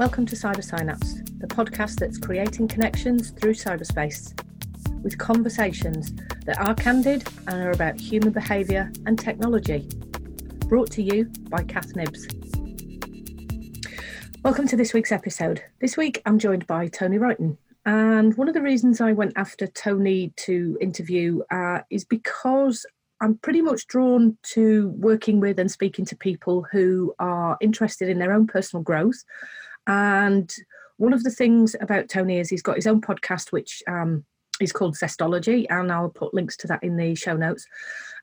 [0.00, 4.32] Welcome to Cyber Synapse, the podcast that's creating connections through cyberspace
[5.02, 6.14] with conversations
[6.46, 9.86] that are candid and are about human behaviour and technology.
[10.68, 12.26] Brought to you by Kath Nibbs.
[14.42, 15.62] Welcome to this week's episode.
[15.82, 17.58] This week I'm joined by Tony Wrighton.
[17.84, 22.86] And one of the reasons I went after Tony to interview uh, is because
[23.20, 28.18] I'm pretty much drawn to working with and speaking to people who are interested in
[28.18, 29.22] their own personal growth.
[29.86, 30.52] And
[30.96, 34.24] one of the things about Tony is he's got his own podcast, which um,
[34.60, 37.66] is called Zestology, and I'll put links to that in the show notes.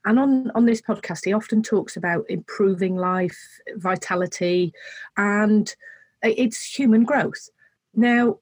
[0.04, 3.38] And on, on this podcast, he often talks about improving life,
[3.76, 4.72] vitality,
[5.16, 5.74] and
[6.22, 7.50] it's human growth.
[7.94, 8.38] Now,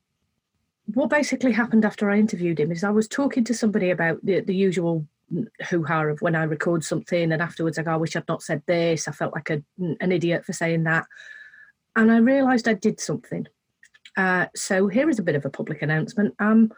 [0.95, 4.41] what basically happened after I interviewed him is I was talking to somebody about the,
[4.41, 5.07] the usual
[5.69, 8.43] hoo ha of when I record something, and afterwards I go, I wish I'd not
[8.43, 9.09] said this.
[9.09, 11.07] I felt like a, an idiot for saying that.
[11.97, 13.47] And I realised I did something.
[14.17, 16.35] Uh, so here is a bit of a public announcement.
[16.39, 16.71] Um,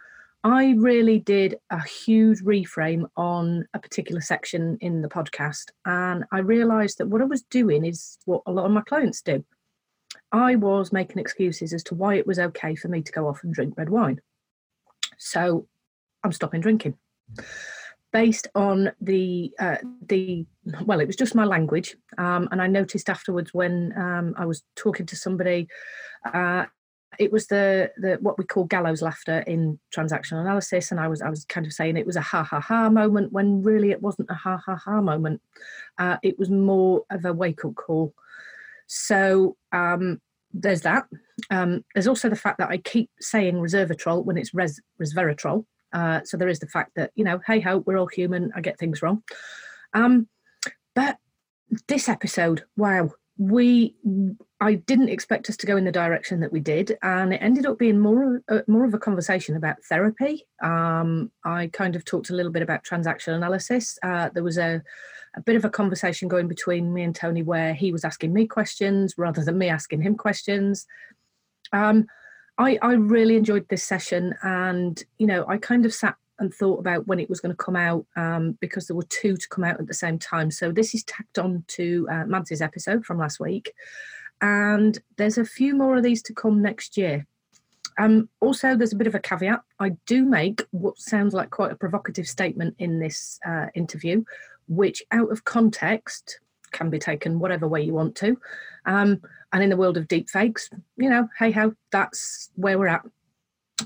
[0.45, 6.39] I really did a huge reframe on a particular section in the podcast, and I
[6.39, 9.45] realised that what I was doing is what a lot of my clients do.
[10.31, 13.43] I was making excuses as to why it was okay for me to go off
[13.43, 14.21] and drink red wine.
[15.19, 15.67] So
[16.23, 16.97] I'm stopping drinking
[18.13, 20.47] based on the uh, the
[20.85, 24.63] well, it was just my language, um, and I noticed afterwards when um, I was
[24.77, 25.69] talking to somebody,
[26.33, 26.67] uh,
[27.19, 31.21] it was the the what we call gallows laughter in transactional analysis, and I was
[31.21, 34.03] I was kind of saying it was a ha ha ha moment when really it
[34.03, 35.41] wasn't a ha ha ha moment.
[35.99, 38.15] Uh, it was more of a wake up call.
[38.87, 40.21] So um,
[40.53, 41.07] there's that.
[41.51, 46.21] Um, there's also the fact that I keep saying resveratrol when it's res resveratrol uh,
[46.25, 48.53] so there is the fact that, you know, hey ho, we're all human.
[48.55, 49.23] I get things wrong.
[49.95, 50.29] Um,
[50.95, 51.19] but
[51.87, 53.95] this episode, wow, we
[54.61, 57.67] I didn't expect us to go in the direction that we did, and it ended
[57.67, 60.45] up being more uh, more of a conversation about therapy.
[60.63, 63.97] Um, I kind of talked a little bit about transactional analysis.
[64.03, 64.83] Uh, there was a
[65.37, 68.47] a bit of a conversation going between me and Tony where he was asking me
[68.47, 70.87] questions rather than me asking him questions.
[71.73, 72.07] Um,
[72.59, 76.79] I, I really enjoyed this session and you know i kind of sat and thought
[76.79, 79.65] about when it was going to come out um, because there were two to come
[79.65, 80.51] out at the same time.
[80.51, 83.75] So this is tacked on to uh, mads's episode from last week.
[84.41, 87.27] And there's a few more of these to come next year.
[87.99, 89.63] Um, also there's a bit of a caveat.
[89.81, 94.23] I do make what sounds like quite a provocative statement in this uh, interview
[94.69, 98.39] which out of context can be taken whatever way you want to.
[98.85, 99.23] Um,
[99.53, 103.05] and in the world of deep fakes, you know, hey ho, that's where we're at.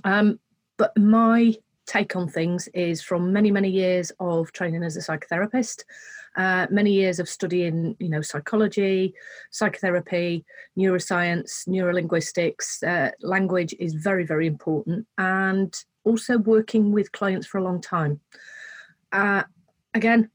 [0.05, 0.41] Um,
[0.77, 1.55] but my
[1.87, 5.85] take on things is from many, many years of training as a psychotherapist,
[6.37, 9.15] uh, many years of studying, you know, psychology,
[9.51, 10.45] psychotherapy,
[10.79, 12.83] neuroscience, neurolinguistics.
[12.83, 18.21] Uh, language is very, very important, and also working with clients for a long time.
[19.13, 19.43] Uh,
[19.95, 20.31] again,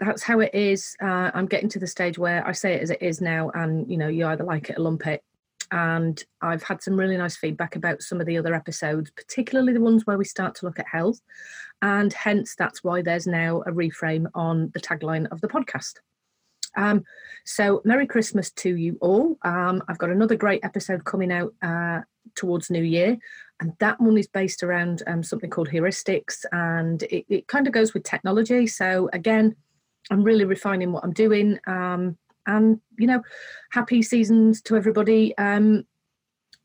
[0.00, 0.96] that's how it is.
[1.00, 3.90] Uh, I'm getting to the stage where I say it as it is now, and
[3.90, 5.22] you know, you either like it or lump it.
[5.72, 9.80] And I've had some really nice feedback about some of the other episodes, particularly the
[9.80, 11.20] ones where we start to look at health.
[11.82, 15.94] And hence, that's why there's now a reframe on the tagline of the podcast.
[16.76, 17.04] Um,
[17.44, 19.38] so, Merry Christmas to you all.
[19.42, 22.02] Um, I've got another great episode coming out uh,
[22.34, 23.16] towards New Year,
[23.60, 27.72] and that one is based around um, something called heuristics, and it, it kind of
[27.72, 28.66] goes with technology.
[28.66, 29.56] So, again,
[30.10, 31.58] I'm really refining what I'm doing.
[31.66, 33.22] Um, and, you know,
[33.72, 35.36] happy seasons to everybody.
[35.36, 35.84] Um,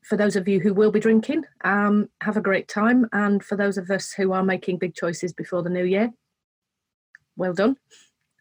[0.04, 3.08] for those of you who will be drinking, um, have a great time.
[3.12, 6.12] And for those of us who are making big choices before the new year,
[7.36, 7.76] well done.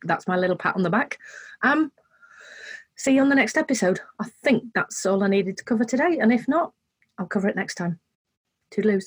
[0.03, 1.17] That's my little pat on the back.
[1.61, 1.91] Um,
[2.95, 3.99] see you on the next episode.
[4.19, 6.17] I think that's all I needed to cover today.
[6.19, 6.73] And if not,
[7.17, 7.99] I'll cover it next time.
[8.73, 9.05] Toodaloos.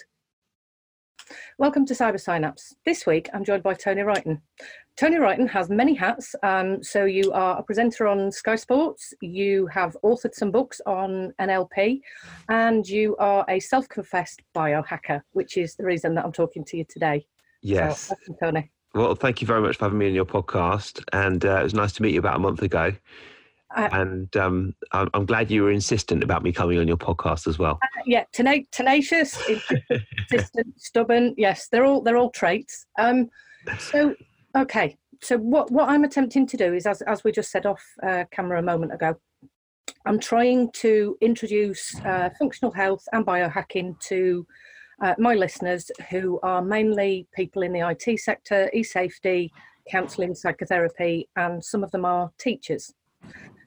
[1.58, 2.74] Welcome to Cyber Synapse.
[2.84, 4.40] This week I'm joined by Tony Wrighton.
[4.96, 6.34] Tony Wrighton has many hats.
[6.42, 11.32] Um, so you are a presenter on Sky Sports, you have authored some books on
[11.40, 12.00] NLP,
[12.48, 16.84] and you are a self-confessed biohacker, which is the reason that I'm talking to you
[16.88, 17.26] today.
[17.62, 18.02] Yes.
[18.02, 18.70] So, welcome, Tony.
[18.94, 21.74] Well, thank you very much for having me on your podcast, and uh, it was
[21.74, 22.92] nice to meet you about a month ago.
[23.74, 27.58] Uh, and um, I'm, glad you were insistent about me coming on your podcast as
[27.58, 27.80] well.
[27.82, 29.36] Uh, yeah, tena- tenacious,
[30.30, 31.34] insistent, stubborn.
[31.36, 32.86] Yes, they're all they're all traits.
[32.98, 33.28] Um,
[33.78, 34.14] so
[34.56, 37.82] okay, so what what I'm attempting to do is, as as we just said off
[38.06, 39.16] uh, camera a moment ago,
[40.06, 44.46] I'm trying to introduce uh, functional health and biohacking to
[45.02, 49.52] uh, my listeners who are mainly people in the IT sector, e-safety,
[49.90, 52.94] counselling, psychotherapy, and some of them are teachers.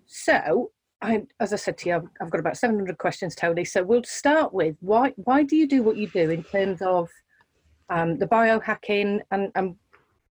[0.08, 0.72] So
[1.02, 3.66] I, as I said to you, I've, I've got about 700 questions, Tony.
[3.66, 7.10] So we'll start with why why do you do what you do in terms of
[7.90, 9.76] um, the biohacking and, and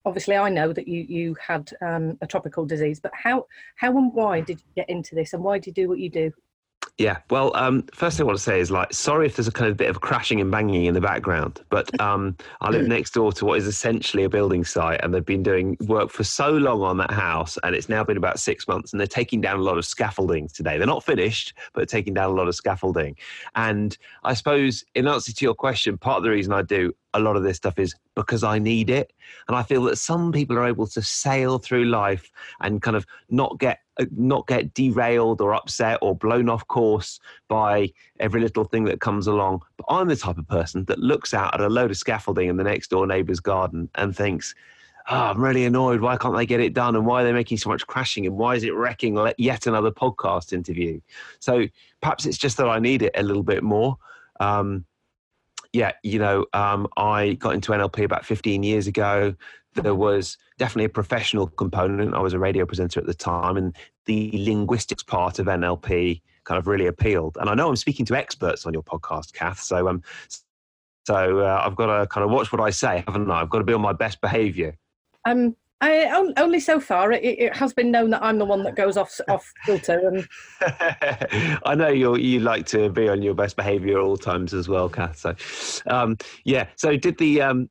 [0.07, 3.47] obviously I know that you you had um, a tropical disease, but how
[3.77, 6.09] how and why did you get into this, and why do you do what you
[6.09, 6.33] do?
[6.99, 9.53] Yeah, well, um, first thing I want to say is like, sorry if there's a
[9.53, 13.13] kind of bit of crashing and banging in the background, but um, I live next
[13.13, 16.53] door to what is essentially a building site, and they've been doing work for so
[16.53, 19.59] long on that house, and it's now been about six months, and they're taking down
[19.59, 20.79] a lot of scaffolding today.
[20.79, 23.15] They're not finished, but taking down a lot of scaffolding.
[23.55, 27.21] And I suppose, in answer to your question, part of the reason I do a
[27.21, 29.13] lot of this stuff is because I need it.
[29.49, 33.07] And I feel that some people are able to sail through life and kind of
[33.31, 33.81] not get
[34.17, 39.27] not get derailed or upset or blown off course by every little thing that comes
[39.27, 39.63] along.
[39.77, 42.57] But I'm the type of person that looks out at a load of scaffolding in
[42.57, 44.55] the next door neighbour's garden and thinks,
[45.09, 46.01] oh, I'm really annoyed.
[46.01, 46.97] Why can't they get it done?
[46.97, 48.27] And why are they making so much crashing?
[48.27, 51.01] And why is it wrecking yet another podcast interview?
[51.39, 51.67] So
[52.01, 53.97] perhaps it's just that I need it a little bit more.
[54.41, 54.85] Um,
[55.77, 59.35] yeah, you know, um, I got into NLP about 15 years ago.
[59.75, 62.15] There was definitely a professional component.
[62.15, 63.77] I was a radio presenter at the time, and
[64.07, 67.37] the linguistics part of NLP kind of really appealed.
[67.39, 69.61] And I know I'm speaking to experts on your podcast, Kath.
[69.61, 70.03] So, um,
[71.07, 73.43] so uh, I've got to kind of watch what I say, haven't I?
[73.43, 74.79] I've got to be on my best behaviour.
[75.27, 77.13] Um, I, only so far.
[77.13, 80.01] It, it, has been known that I'm the one that goes off off filter.
[80.09, 84.55] And I know you you like to be on your best behaviour at all times
[84.55, 85.19] as well, Kath.
[85.19, 85.35] So,
[85.87, 86.67] um, yeah.
[86.77, 87.69] So did the um,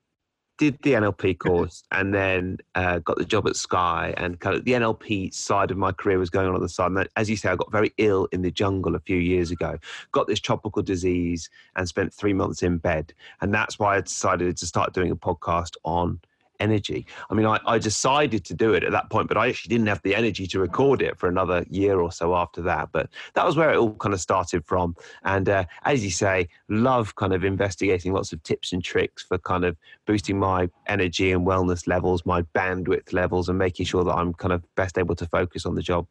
[0.58, 4.66] did the NLP course and then uh, got the job at Sky and kind of
[4.66, 6.92] the NLP side of my career was going on at the side.
[6.92, 9.78] And as you say, I got very ill in the jungle a few years ago,
[10.12, 13.14] got this tropical disease and spent three months in bed.
[13.42, 16.20] And that's why I decided to start doing a podcast on
[16.60, 17.06] energy.
[17.30, 19.88] I mean, I, I decided to do it at that point, but I actually didn't
[19.88, 22.90] have the energy to record it for another year or so after that.
[22.92, 24.96] But that was where it all kind of started from.
[25.24, 29.38] And uh, as you say, love kind of investigating lots of tips and tricks for
[29.38, 34.14] kind of boosting my energy and wellness levels, my bandwidth levels, and making sure that
[34.14, 36.08] I'm kind of best able to focus on the job.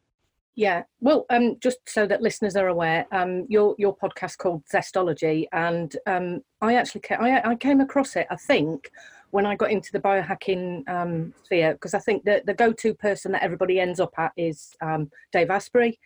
[0.55, 5.47] Yeah, well, um, just so that listeners are aware, um, your your podcast called Zestology,
[5.51, 8.25] and um, I actually ca- I, I came across it.
[8.29, 8.89] I think
[9.35, 13.33] when I got into the biohacking um, sphere, because I think that the go-to person
[13.33, 15.99] that everybody ends up at is um, Dave Asprey,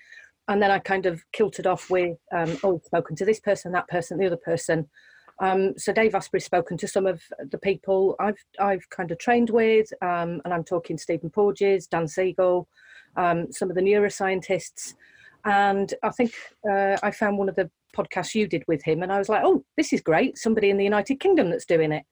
[0.47, 3.87] and then I kind of kilted off with, um, oh, spoken to this person, that
[3.87, 4.89] person, the other person.
[5.39, 7.21] Um, so Dave Asprey's spoken to some of
[7.51, 12.07] the people I've I've kind of trained with, um, and I'm talking Stephen Porges, Dan
[12.07, 12.67] Siegel,
[13.15, 14.95] um, some of the neuroscientists,
[15.45, 16.33] and I think
[16.67, 19.43] uh, I found one of the podcasts you did with him, and I was like,
[19.45, 22.05] oh, this is great, somebody in the United Kingdom that's doing it.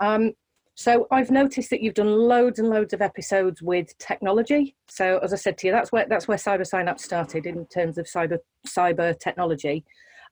[0.00, 0.32] Um,
[0.78, 4.76] so I've noticed that you've done loads and loads of episodes with technology.
[4.88, 7.96] So as I said to you, that's where that's where Cyber Synapse started in terms
[7.96, 9.84] of cyber cyber technology.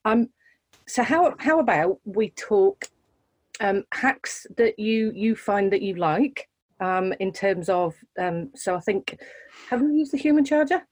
[0.05, 0.29] Um,
[0.87, 2.85] so how how about we talk
[3.59, 6.47] um, hacks that you you find that you like
[6.79, 9.17] um, in terms of um, so I think
[9.71, 10.85] have you used the human charger?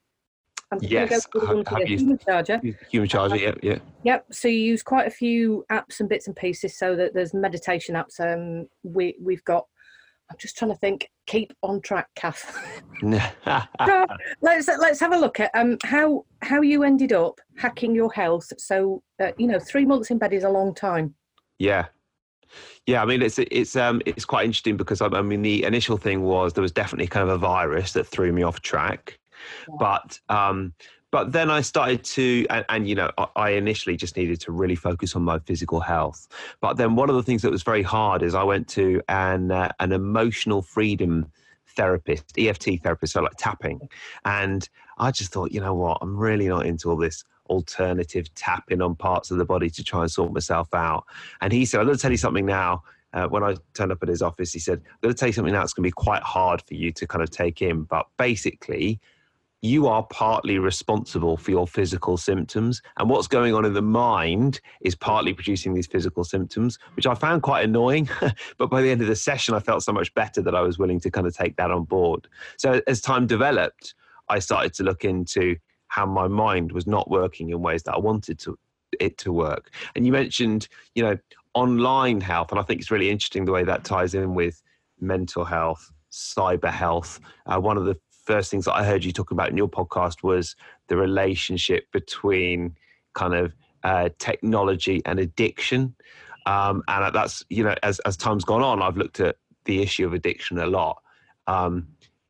[0.74, 2.60] I'm yes, go have, have human charger.
[2.90, 3.78] Human charger, yeah, yeah.
[4.04, 4.26] Yep.
[4.32, 6.78] So you use quite a few apps and bits and pieces.
[6.78, 8.20] So that there's meditation apps.
[8.20, 9.66] Um, we we've got.
[10.30, 11.10] I'm just trying to think.
[11.26, 12.82] Keep on track, Kath.
[13.02, 18.50] let's let's have a look at um how how you ended up hacking your health.
[18.58, 21.14] So uh, you know, three months in bed is a long time.
[21.58, 21.86] Yeah,
[22.86, 25.96] yeah, I mean it's it's um it's quite interesting because I, I, mean the initial
[25.96, 29.18] thing was there was definitely kind of a virus that threw me off track,
[29.78, 30.72] but um,
[31.14, 34.74] but then I started to, and, and, you know, I initially just needed to really
[34.74, 36.26] focus on my physical health.
[36.60, 39.52] But then one of the things that was very hard is I went to an
[39.52, 41.30] uh, an emotional freedom
[41.76, 43.88] therapist, EFT therapist, so like tapping,
[44.24, 48.82] and I just thought, you know what, I'm really not into all this alternative tapping
[48.82, 51.04] on parts of the body to try and sort myself out.
[51.40, 52.82] And he said, I'm going to tell you something now.
[53.12, 55.32] Uh, when I turned up at his office, he said, I'm going to tell you
[55.32, 57.84] something now that's going to be quite hard for you to kind of take in.
[57.84, 59.00] But basically,
[59.64, 62.82] you are partly responsible for your physical symptoms.
[62.98, 67.14] And what's going on in the mind is partly producing these physical symptoms, which I
[67.14, 68.10] found quite annoying.
[68.58, 70.78] but by the end of the session, I felt so much better that I was
[70.78, 72.28] willing to kind of take that on board.
[72.58, 73.94] So as time developed,
[74.28, 75.56] I started to look into
[75.86, 78.58] how my mind was not working in ways that I wanted to
[79.00, 79.70] it to work.
[79.96, 81.16] And you mentioned, you know,
[81.54, 84.62] online health, and I think it's really interesting the way that ties in with
[85.00, 87.18] mental health, cyber health.
[87.46, 90.22] Uh, one of the first things that I heard you talk about in your podcast
[90.22, 90.56] was
[90.88, 92.76] the relationship between
[93.14, 95.94] kind of uh, technology and addiction.
[96.46, 100.06] Um, and that's, you know, as, as time's gone on, I've looked at the issue
[100.06, 101.02] of addiction a lot.
[101.46, 101.88] Um,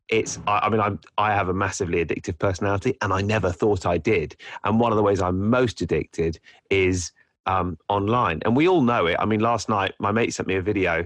[0.09, 3.85] it's I, I mean I'm I have a massively addictive personality and I never thought
[3.85, 4.35] I did.
[4.63, 7.11] And one of the ways I'm most addicted is
[7.47, 8.41] um, online.
[8.45, 9.15] And we all know it.
[9.19, 11.05] I mean, last night my mate sent me a video.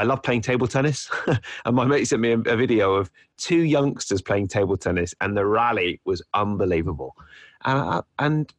[0.00, 1.10] I love playing table tennis,
[1.66, 5.36] and my mate sent me a, a video of two youngsters playing table tennis, and
[5.36, 7.14] the rally was unbelievable.
[7.66, 8.50] And,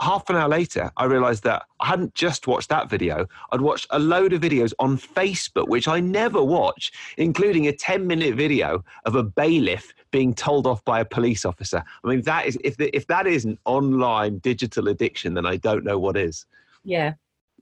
[0.00, 3.26] half an hour later, I realized that I hadn't just watched that video.
[3.52, 8.06] I'd watched a load of videos on Facebook, which I never watch, including a 10
[8.06, 11.82] minute video of a bailiff being told off by a police officer.
[12.04, 15.84] I mean, that is, if, the, if that isn't online digital addiction, then I don't
[15.84, 16.46] know what is.
[16.84, 17.14] Yeah,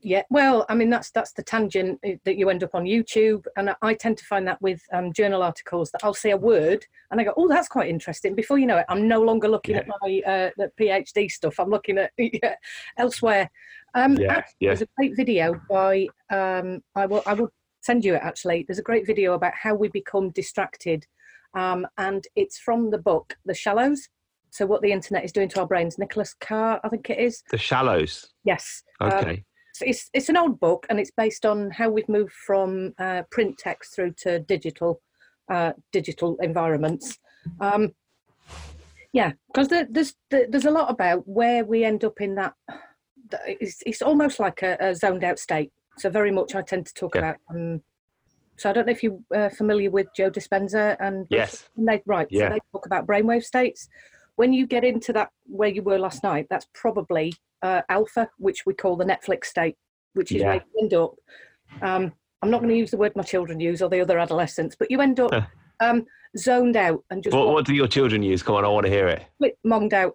[0.02, 3.46] yeah, well, I mean that's that's the tangent eh, that you end up on YouTube,
[3.56, 6.84] and I tend to find that with um, journal articles that I'll see a word
[7.10, 9.74] and I go, "Oh, that's quite interesting." Before you know it, I'm no longer looking
[9.74, 9.80] yeah.
[9.80, 11.58] at my uh, the PhD stuff.
[11.58, 12.56] I'm looking at yeah,
[12.98, 13.50] elsewhere.
[13.94, 14.70] Um, yeah, yeah.
[14.70, 17.50] There's a great video by um, I will I will
[17.80, 18.64] send you it actually.
[18.68, 21.06] There's a great video about how we become distracted,
[21.54, 24.08] um, and it's from the book The Shallows.
[24.50, 25.98] So what the internet is doing to our brains.
[25.98, 27.42] Nicholas Carr, I think it is.
[27.50, 28.32] The Shallows.
[28.44, 28.82] Yes.
[29.00, 29.44] Um, okay
[29.80, 33.58] it's it's an old book and it's based on how we've moved from uh, print
[33.58, 35.00] text through to digital
[35.50, 37.18] uh, digital environments.
[37.60, 37.92] Um,
[39.12, 42.54] yeah, because there, there's there's a lot about where we end up in that.
[43.46, 45.72] It's, it's almost like a, a zoned out state.
[45.98, 47.20] So very much I tend to talk yeah.
[47.20, 47.36] about.
[47.50, 47.82] Um,
[48.56, 52.26] so I don't know if you're uh, familiar with Joe Dispenza and yes, they, right.
[52.30, 52.48] Yeah.
[52.48, 53.88] So they talk about brainwave states.
[54.36, 58.64] When you get into that where you were last night, that's probably uh, alpha, which
[58.66, 59.76] we call the Netflix state,
[60.14, 60.46] which is yeah.
[60.46, 61.14] where you end up.
[61.82, 62.12] Um,
[62.42, 64.90] I'm not going to use the word my children use or the other adolescents, but
[64.90, 65.32] you end up
[65.80, 66.04] um,
[66.36, 67.34] zoned out and just.
[67.34, 68.42] What, what, do your children use?
[68.42, 69.24] Come on, I want to hear it.
[69.64, 70.14] Monged out.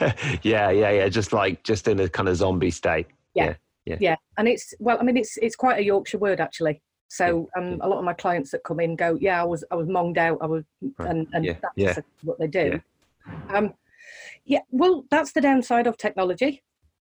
[0.42, 1.08] yeah, yeah, yeah.
[1.08, 3.06] Just like just in a kind of zombie state.
[3.34, 3.44] Yeah.
[3.44, 4.16] yeah, yeah, yeah.
[4.38, 6.82] And it's well, I mean, it's it's quite a Yorkshire word actually.
[7.08, 9.76] So um, a lot of my clients that come in go, yeah, I was I
[9.76, 10.38] was monged out.
[10.40, 10.64] I was,
[10.98, 11.10] right.
[11.10, 11.54] and and yeah.
[11.62, 11.98] that's yeah.
[12.22, 12.80] what they do.
[13.48, 13.74] Um,
[14.44, 16.62] yeah, well, that's the downside of technology.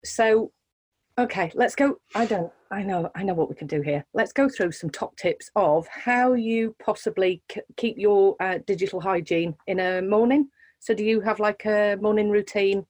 [0.04, 0.52] So,
[1.18, 1.96] okay, let's go.
[2.14, 4.04] I don't, I know, I know what we can do here.
[4.14, 9.00] Let's go through some top tips of how you possibly c- keep your uh, digital
[9.00, 10.48] hygiene in a morning.
[10.78, 12.86] So, do you have like a morning routine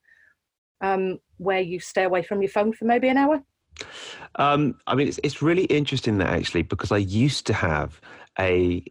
[0.81, 3.43] um, where you stay away from your phone for maybe an hour?
[4.37, 8.01] Um, I mean, it's it's really interesting that actually because I used to have
[8.39, 8.85] a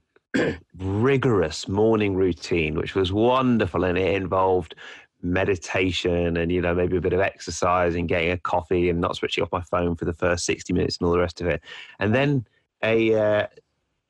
[0.78, 4.76] rigorous morning routine, which was wonderful, and it involved
[5.22, 9.18] meditation and you know maybe a bit of exercise and getting a coffee and not
[9.18, 11.62] switching off my phone for the first 60 minutes and all the rest of it.
[12.00, 12.46] And then
[12.84, 13.48] a uh,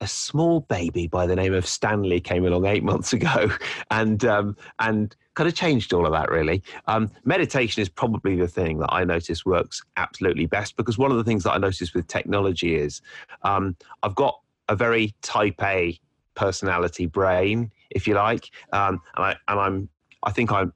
[0.01, 3.51] a small baby by the name of Stanley came along eight months ago
[3.91, 6.61] and um, and kind of changed all of that really.
[6.87, 11.17] Um, meditation is probably the thing that I notice works absolutely best because one of
[11.17, 13.01] the things that I notice with technology is
[13.43, 15.99] um, I've got a very type A
[16.39, 18.49] personality brain if you like.
[18.71, 19.89] Um, and, I, and I'm
[20.23, 20.73] I think I'm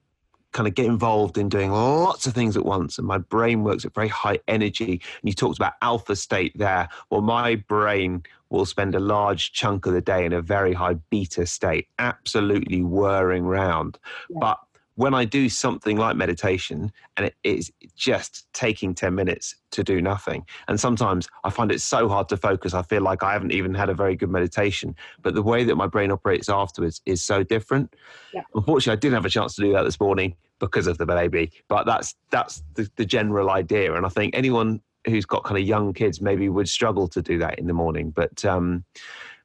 [0.51, 3.85] kind of get involved in doing lots of things at once and my brain works
[3.85, 4.91] at very high energy.
[4.91, 6.89] And you talked about alpha state there.
[7.09, 10.95] Well my brain will spend a large chunk of the day in a very high
[11.09, 13.97] beta state absolutely whirring round.
[14.29, 14.37] Yeah.
[14.41, 14.59] but
[14.95, 20.01] when I do something like meditation and it is just taking 10 minutes to do
[20.01, 23.51] nothing, and sometimes I find it so hard to focus, I feel like I haven't
[23.51, 24.95] even had a very good meditation.
[25.21, 27.95] But the way that my brain operates afterwards is so different.
[28.33, 28.43] Yeah.
[28.53, 31.51] Unfortunately, I didn't have a chance to do that this morning because of the baby,
[31.67, 33.93] but that's that's the, the general idea.
[33.95, 37.37] And I think anyone who's got kind of young kids maybe would struggle to do
[37.39, 38.11] that in the morning.
[38.11, 38.85] But um,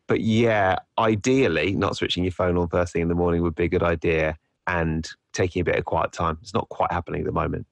[0.07, 3.65] but yeah, ideally, not switching your phone on first thing in the morning would be
[3.65, 4.37] a good idea
[4.69, 6.39] and taking a bit of quiet time.
[6.43, 7.67] It's not quite happening at the moment.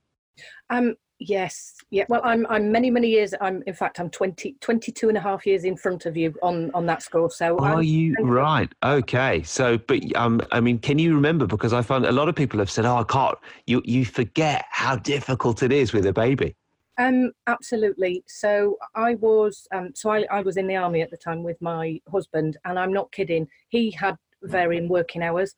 [0.70, 1.74] Um, yes.
[1.90, 2.04] Yeah.
[2.08, 3.34] Well, I'm, I'm many, many years.
[3.40, 6.70] I'm, in fact, I'm 20, 22 and a half years in front of you on,
[6.74, 7.30] on that score.
[7.30, 8.72] So are I'm, you right?
[8.84, 9.42] Okay.
[9.42, 12.60] So, but, um, I mean, can you remember, because I find a lot of people
[12.60, 16.54] have said, oh, I can't, you, you forget how difficult it is with a baby.
[16.98, 18.22] Um, absolutely.
[18.26, 21.60] So I was, um, so I, I was in the army at the time with
[21.60, 23.48] my husband, and I'm not kidding.
[23.68, 25.54] He had varying working hours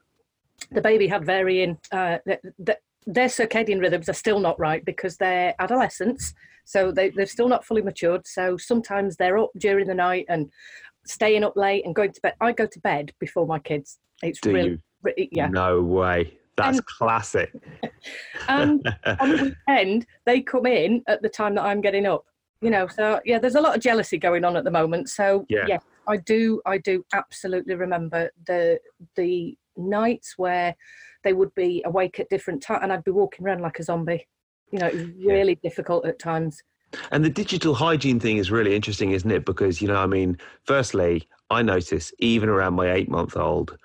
[0.71, 2.19] the baby had varying uh,
[3.07, 6.35] their circadian rhythms are still not right because they're adolescents
[6.69, 8.27] so they, they're still not fully matured.
[8.27, 10.51] So sometimes they're up during the night and
[11.07, 12.35] staying up late and going to bed.
[12.43, 13.99] I go to bed before my kids.
[14.23, 15.49] It's Do really, really yeah.
[15.49, 16.37] No way.
[16.59, 17.55] That's and, classic.
[18.49, 18.87] And
[19.19, 22.25] on the weekend they come in at the time that i'm getting up
[22.61, 25.09] you know so yeah there's a lot of jealousy going on at the moment.
[25.09, 28.79] So yeah, yeah i do i do absolutely remember the
[29.17, 30.75] the nights where
[31.25, 34.27] they would be awake at different times and I'd be walking around like a zombie.
[34.71, 35.69] You know, it was really yeah.
[35.69, 36.63] difficult at times.
[37.11, 39.45] And the digital hygiene thing is really interesting, isn't it?
[39.45, 43.77] Because, you know, I mean, firstly, I notice even around my eight month old,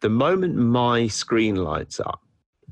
[0.00, 2.20] the moment my screen lights up,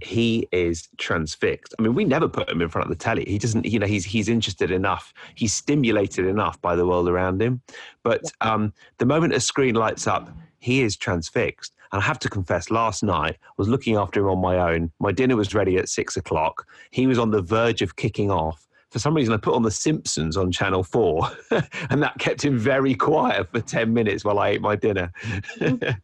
[0.03, 1.75] he is transfixed.
[1.79, 3.25] I mean, we never put him in front of the telly.
[3.27, 7.41] He doesn't, you know, he's he's interested enough, he's stimulated enough by the world around
[7.41, 7.61] him.
[8.03, 11.75] But um, the moment a screen lights up, he is transfixed.
[11.93, 14.93] And I have to confess, last night I was looking after him on my own.
[15.01, 16.67] My dinner was ready at six o'clock.
[16.91, 18.67] He was on the verge of kicking off.
[18.91, 21.31] For some reason, I put on The Simpsons on Channel 4,
[21.91, 25.13] and that kept him very quiet for 10 minutes while I ate my dinner.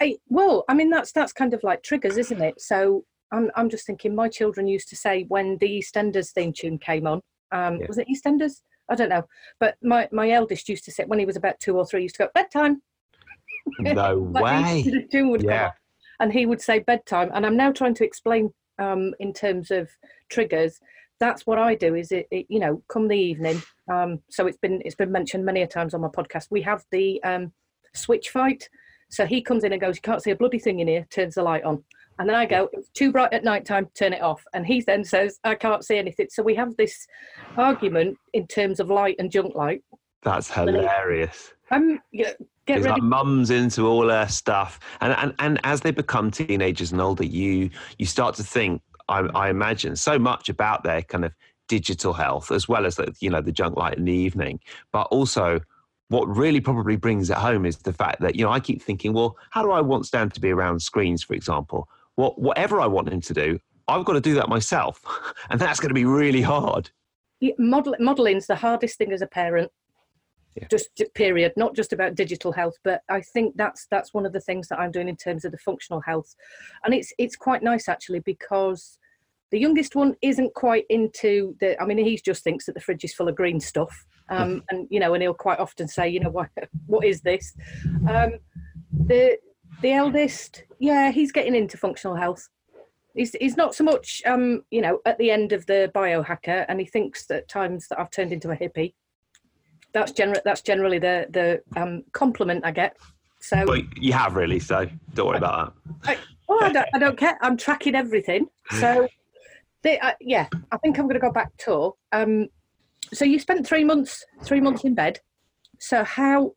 [0.00, 2.60] Hey, well, I mean that's that's kind of like triggers, isn't it?
[2.60, 4.16] So I'm I'm just thinking.
[4.16, 7.20] My children used to say when the EastEnders theme tune came on,
[7.52, 7.86] um, Yeah.
[7.86, 8.62] was it EastEnders?
[8.88, 9.22] I don't know,
[9.60, 12.16] but my my eldest used to say when he was about two or three, used
[12.16, 12.82] to go bedtime.
[13.78, 14.82] No way.
[14.84, 15.72] the tune would come Yeah.
[16.20, 17.30] and he would say bedtime.
[17.34, 19.90] And I'm now trying to explain um, in terms of
[20.30, 20.80] triggers.
[21.20, 21.94] That's what I do.
[21.94, 23.62] Is it, it you know come the evening?
[23.90, 26.48] Um, so it's been it's been mentioned many a times on my podcast.
[26.50, 27.52] We have the um,
[27.94, 28.68] switch fight.
[29.08, 31.34] So he comes in and goes, "You can't see a bloody thing in here." Turns
[31.34, 31.84] the light on,
[32.18, 33.88] and then I go, "It's too bright at night time.
[33.94, 37.06] Turn it off." And he then says, "I can't see anything." So we have this
[37.56, 39.82] argument in terms of light and junk light.
[40.22, 41.52] That's hilarious.
[41.72, 42.32] Um, yeah,
[42.66, 43.00] get It's ready.
[43.00, 47.24] like mum's into all her stuff, and, and and as they become teenagers and older,
[47.24, 48.82] you you start to think.
[49.08, 51.32] I, I imagine so much about their kind of
[51.68, 54.60] digital health, as well as the, you know the junk light in the evening,
[54.92, 55.60] but also
[56.08, 59.12] what really probably brings it home is the fact that you know I keep thinking,
[59.12, 61.88] well, how do I want Stan to be around screens, for example?
[62.14, 65.02] What whatever I want him to do, I've got to do that myself,
[65.50, 66.90] and that's going to be really hard.
[67.40, 69.72] Yeah, model, modeling's the hardest thing as a parent
[70.54, 70.66] Yeah.
[70.70, 74.40] just period not just about digital health but i think that's that's one of the
[74.40, 76.34] things that i'm doing in terms of the functional health
[76.84, 78.98] and it's it's quite nice actually because
[79.50, 83.04] the youngest one isn't quite into the i mean he just thinks that the fridge
[83.04, 86.20] is full of green stuff um, and you know and he'll quite often say you
[86.20, 86.50] know what
[86.86, 87.54] what is this
[88.08, 88.32] um,
[89.06, 89.38] the
[89.80, 92.46] the eldest yeah he's getting into functional health
[93.14, 96.80] He's, he's not so much, um, you know, at the end of the biohacker, and
[96.80, 98.94] he thinks at times that I've turned into a hippie.
[99.92, 100.40] That's general.
[100.44, 102.96] That's generally the the um, compliment I get.
[103.40, 105.74] So, But you have really, so don't worry about
[106.04, 106.18] that.
[106.48, 107.36] oh, I don't, I don't care.
[107.42, 108.46] I'm tracking everything.
[108.78, 109.08] So,
[109.82, 111.96] they, uh, yeah, I think I'm going to go back to.
[112.12, 112.48] Um,
[113.12, 115.18] so you spent three months, three months in bed.
[115.80, 116.52] So how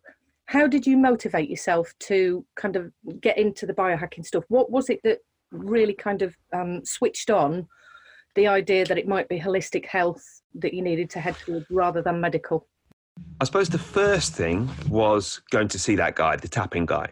[0.46, 4.44] how did you motivate yourself to kind of get into the biohacking stuff?
[4.48, 5.20] What was it that
[5.52, 7.68] really kind of um, switched on
[8.36, 12.04] the idea that it might be holistic health that you needed to head towards rather
[12.04, 12.68] than medical?
[13.42, 17.10] I suppose the first thing was going to see that guy, the tapping guy.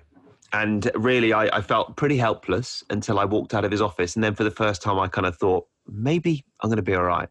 [0.54, 4.16] And really, I, I felt pretty helpless until I walked out of his office.
[4.16, 6.94] And then for the first time, I kind of thought, maybe I'm going to be
[6.94, 7.28] all right.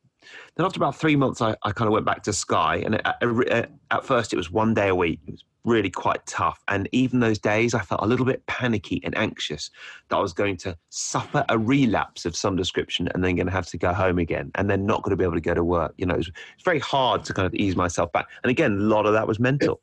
[0.57, 2.83] Then after about three months, I, I kind of went back to Sky.
[2.85, 5.21] And at, at, first, it was one day a week.
[5.27, 6.63] It was really quite tough.
[6.69, 9.71] And even those days, I felt a little bit panicky and anxious
[10.09, 13.53] that I was going to suffer a relapse of some description and then going to
[13.53, 15.65] have to go home again and then not going to be able to go to
[15.65, 15.95] work.
[15.97, 18.29] You know, it it's very hard to kind of ease myself back.
[18.43, 19.81] And again, a lot of that was mental.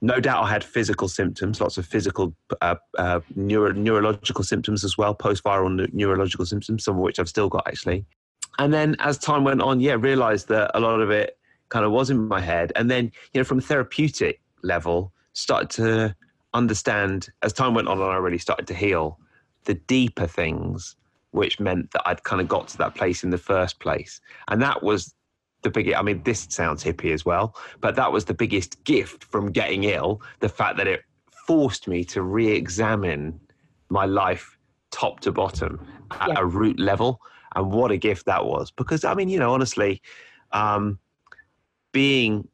[0.00, 4.96] No doubt I had physical symptoms, lots of physical, uh, uh, neuro- neurological symptoms as
[4.96, 8.04] well, post viral ne- neurological symptoms, some of which I've still got actually.
[8.60, 11.36] And then as time went on, yeah, realized that a lot of it
[11.68, 12.72] kind of was in my head.
[12.76, 16.14] And then, you know, from therapeutic level, started to
[16.54, 19.18] understand as time went on and I really started to heal
[19.64, 20.96] the deeper things,
[21.32, 24.20] which meant that I'd kind of got to that place in the first place.
[24.48, 25.14] And that was
[25.62, 29.24] the biggest, I mean, this sounds hippie as well, but that was the biggest gift
[29.24, 31.02] from getting ill the fact that it
[31.46, 33.38] forced me to re examine
[33.90, 34.58] my life
[34.90, 36.34] top to bottom at Yeah.
[36.38, 37.20] a root level.
[37.56, 38.70] And what a gift that was.
[38.70, 40.02] Because, I mean, you know, honestly,
[40.52, 40.98] um,
[41.92, 42.46] being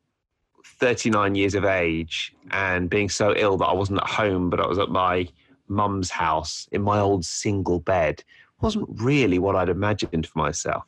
[0.74, 4.66] 39 years of age and being so ill that I wasn't at home, but I
[4.66, 5.28] was at my
[5.68, 8.22] mum's house in my old single bed
[8.64, 10.84] wasn't really what I'd imagined for myself.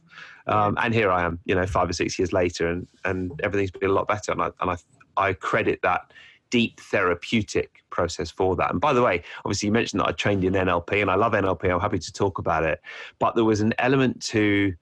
[0.47, 3.71] Um, and here I am, you know, five or six years later, and, and everything's
[3.71, 4.33] been a lot better.
[4.33, 4.77] And I, and I,
[5.17, 6.13] I credit that
[6.51, 8.71] deep therapeutic process for that.
[8.71, 11.33] And by the way, obviously, you mentioned that I trained in NLP, and I love
[11.33, 11.71] NLP.
[11.71, 12.81] I'm happy to talk about it.
[13.19, 14.75] But there was an element to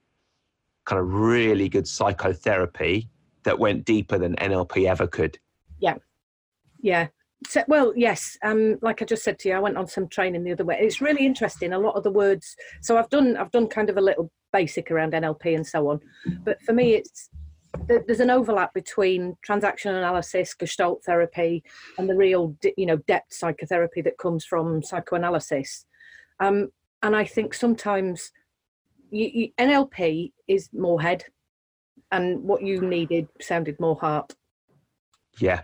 [0.85, 3.09] kind of really good psychotherapy
[3.45, 5.39] that went deeper than NLP ever could.
[5.79, 5.97] Yeah.
[6.81, 7.09] Yeah.
[7.47, 8.37] So, well, yes.
[8.43, 10.79] Um, like I just said to you, I went on some training the other way.
[10.81, 11.73] It's really interesting.
[11.73, 12.57] A lot of the words.
[12.81, 13.37] So I've done.
[13.37, 16.01] I've done kind of a little basic around NLP and so on.
[16.45, 17.29] But for me, it's
[17.89, 21.63] there's an overlap between transaction analysis, Gestalt therapy,
[21.99, 25.85] and the real, you know, depth psychotherapy that comes from psychoanalysis.
[26.41, 26.69] Um,
[27.03, 28.31] and I think sometimes
[29.11, 31.25] you, you, NLP is more head,
[32.15, 34.35] and what you needed sounded more heart.
[35.39, 35.63] Yeah.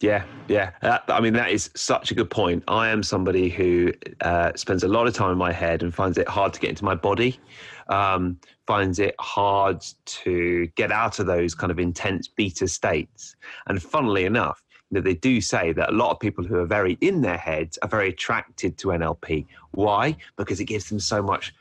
[0.00, 0.70] Yeah, yeah.
[0.80, 2.62] Uh, I mean, that is such a good point.
[2.68, 6.16] I am somebody who uh, spends a lot of time in my head and finds
[6.18, 7.40] it hard to get into my body,
[7.88, 13.34] um, finds it hard to get out of those kind of intense beta states.
[13.66, 16.66] And funnily enough, you know, they do say that a lot of people who are
[16.66, 19.46] very in their heads are very attracted to NLP.
[19.72, 20.16] Why?
[20.36, 21.52] Because it gives them so much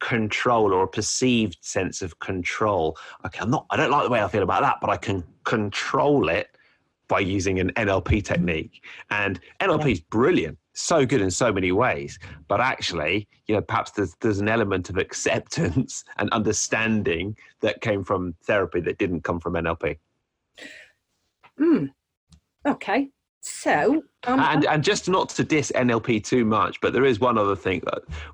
[0.00, 2.96] control or a perceived sense of control.
[3.24, 5.24] Okay, I'm not, I don't like the way I feel about that, but I can
[5.44, 6.56] control it
[7.08, 8.84] by using an NLP technique.
[9.10, 12.18] And NLP is brilliant, so good in so many ways.
[12.48, 18.04] But actually, you know, perhaps there's there's an element of acceptance and understanding that came
[18.04, 19.98] from therapy that didn't come from NLP.
[21.58, 21.86] Hmm.
[22.66, 23.08] Okay.
[23.48, 27.38] So, um, and and just not to diss NLP too much, but there is one
[27.38, 27.80] other thing,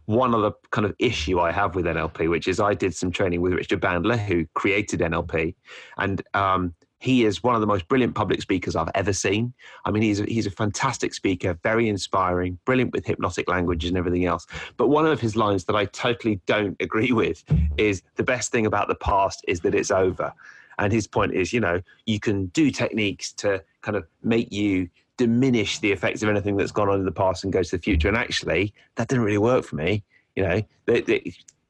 [0.07, 3.43] one other kind of issue I have with NLP, which is I did some training
[3.43, 5.55] with Richard Bandler, who created NLP,
[5.99, 9.53] and um, he is one of the most brilliant public speakers I've ever seen.
[9.85, 13.99] I mean, he's a, he's a fantastic speaker, very inspiring, brilliant with hypnotic languages and
[13.99, 14.47] everything else.
[14.79, 17.45] But one of his lines that I totally don't agree with
[17.77, 20.33] is the best thing about the past is that it's over.
[20.79, 24.89] And his point is, you know, you can do techniques to kind of make you
[25.17, 27.79] diminish the effects of anything that's gone on in the past and go to the
[27.79, 28.09] future.
[28.09, 30.03] And actually, that didn't really work for me.
[30.35, 30.63] You know,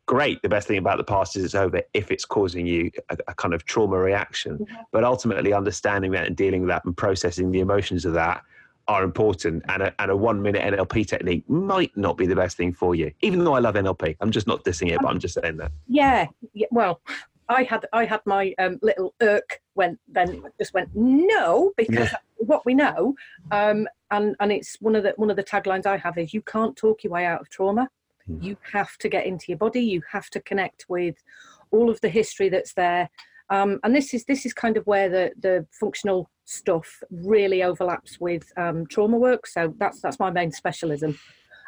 [0.06, 0.42] great.
[0.42, 3.34] The best thing about the past is it's over if it's causing you a, a
[3.34, 4.58] kind of trauma reaction.
[4.58, 4.74] Mm-hmm.
[4.92, 8.42] But ultimately, understanding that and dealing with that and processing the emotions of that
[8.88, 9.64] are important.
[9.68, 12.94] And a, and a one minute NLP technique might not be the best thing for
[12.94, 14.16] you, even though I love NLP.
[14.20, 15.72] I'm just not dissing it, but I'm just saying that.
[15.88, 16.26] Yeah.
[16.52, 17.00] yeah well,
[17.48, 22.16] I had I had my um, little irk when then just went no because yeah.
[22.36, 23.14] what we know
[23.50, 26.42] um, and and it's one of the one of the taglines I have is you
[26.42, 27.88] can't talk your way out of trauma.
[28.28, 28.42] Mm.
[28.42, 29.80] You have to get into your body.
[29.80, 31.16] You have to connect with
[31.70, 33.10] all of the history that's there.
[33.50, 38.20] Um, and this is this is kind of where the the functional stuff really overlaps
[38.20, 39.46] with um, trauma work.
[39.46, 41.18] So that's that's my main specialism.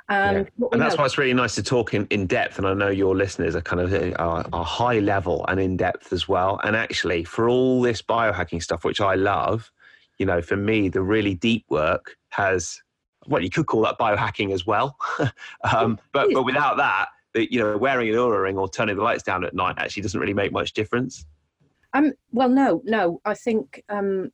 [0.09, 0.69] And, yeah.
[0.73, 2.59] and that's know, why it's really nice to talk in, in depth.
[2.59, 5.77] And I know your listeners are kind of uh, are, are high level and in
[5.77, 6.61] depth as well.
[6.63, 9.73] And actually, for all this biohacking stuff, which I love,
[10.19, 12.81] you know, for me, the really deep work has
[13.27, 14.97] well, you could call that biohacking as well.
[15.73, 19.03] um, but but without that, the, you know, wearing an Oura ring or turning the
[19.03, 21.25] lights down at night actually doesn't really make much difference.
[21.95, 23.21] Um, well, no, no.
[23.25, 24.31] I think um,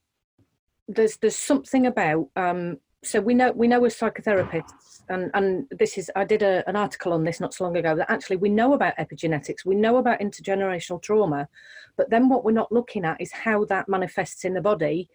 [0.88, 2.28] there's there's something about.
[2.36, 6.68] Um, so we know we know as psychotherapists, and and this is I did a,
[6.68, 9.74] an article on this not so long ago that actually we know about epigenetics, we
[9.74, 11.48] know about intergenerational trauma,
[11.96, 15.08] but then what we're not looking at is how that manifests in the body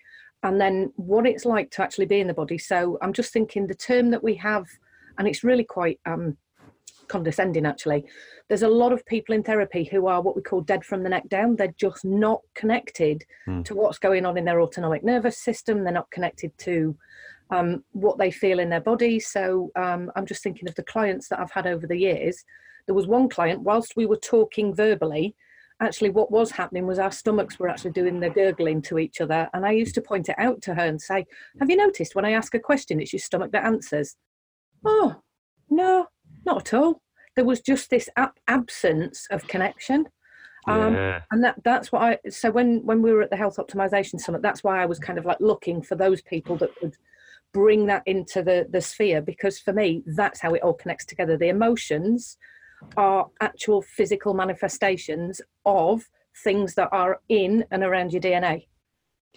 [0.44, 2.58] and then what it's like to actually be in the body.
[2.58, 4.66] So I'm just thinking the term that we have,
[5.18, 6.38] and it's really quite um,
[7.08, 8.06] condescending actually.
[8.48, 11.10] There's a lot of people in therapy who are what we call dead from the
[11.10, 11.56] neck down.
[11.56, 13.64] They're just not connected mm.
[13.66, 15.84] to what's going on in their autonomic nervous system.
[15.84, 16.96] They're not connected to
[17.50, 19.20] um, what they feel in their body.
[19.20, 22.44] So um, I'm just thinking of the clients that I've had over the years.
[22.88, 25.36] There was one client, whilst we were talking verbally,
[25.82, 29.50] actually what was happening was our stomachs were actually doing the gurgling to each other
[29.54, 31.26] and i used to point it out to her and say
[31.60, 34.16] have you noticed when i ask a question it's your stomach that answers
[34.86, 35.16] oh
[35.70, 36.08] no
[36.46, 37.02] not at all
[37.36, 40.08] there was just this ab- absence of connection
[40.68, 41.22] um, yeah.
[41.32, 44.42] and that that's what i so when when we were at the health optimization summit
[44.42, 46.96] that's why i was kind of like looking for those people that could
[47.56, 51.38] bring that into the the sphere because for me that's how it all connects together
[51.38, 52.38] the emotions
[52.98, 56.04] are actual physical manifestations of
[56.44, 58.68] things that are in and around your DNA.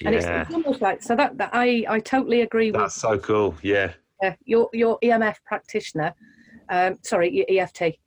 [0.01, 0.09] Yeah.
[0.09, 3.03] And it's, it's, almost like so that, that I I totally agree That's with.
[3.03, 3.55] That's so cool.
[3.63, 3.93] Yeah.
[4.23, 6.13] Uh, your your EMF practitioner,
[6.71, 7.99] um, sorry, your EFT,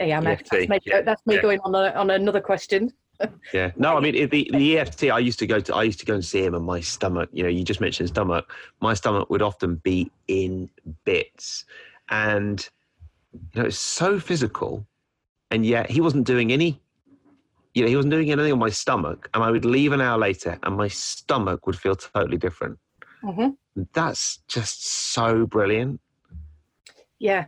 [0.00, 0.26] EMF.
[0.26, 1.02] EFT, that's me, yeah.
[1.02, 1.42] that's me yeah.
[1.42, 2.90] going on a, on another question.
[3.52, 3.70] Yeah.
[3.76, 5.04] No, I mean the the EFT.
[5.04, 5.74] I used to go to.
[5.74, 7.28] I used to go and see him, and my stomach.
[7.32, 8.52] You know, you just mentioned stomach.
[8.80, 10.70] My stomach would often be in
[11.04, 11.64] bits,
[12.08, 12.68] and
[13.32, 14.86] you know, it's so physical,
[15.50, 16.80] and yet he wasn't doing any.
[17.74, 20.18] You know, he wasn't doing anything on my stomach, and I would leave an hour
[20.18, 22.78] later, and my stomach would feel totally different.
[23.22, 23.82] Mm-hmm.
[23.92, 26.00] That's just so brilliant.
[27.18, 27.46] Yeah.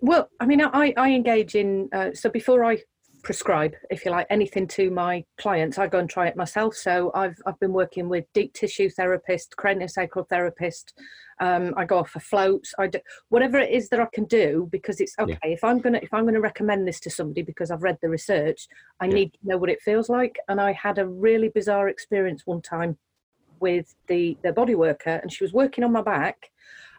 [0.00, 2.78] Well, I mean, I, I engage in, uh, so before I
[3.24, 5.78] prescribe, if you like, anything to my clients.
[5.78, 6.76] I go and try it myself.
[6.76, 10.92] So I've I've been working with deep tissue therapist, craniosacral therapist.
[11.40, 12.72] Um, I go off for floats.
[12.78, 15.38] I do whatever it is that I can do because it's okay.
[15.42, 15.50] Yeah.
[15.50, 18.68] If I'm gonna if I'm gonna recommend this to somebody because I've read the research,
[19.00, 19.14] I yeah.
[19.14, 20.36] need to know what it feels like.
[20.48, 22.98] And I had a really bizarre experience one time
[23.58, 26.50] with the the body worker, and she was working on my back.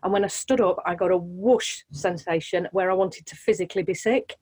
[0.04, 3.82] And when I stood up, I got a whoosh sensation where I wanted to physically
[3.82, 4.36] be sick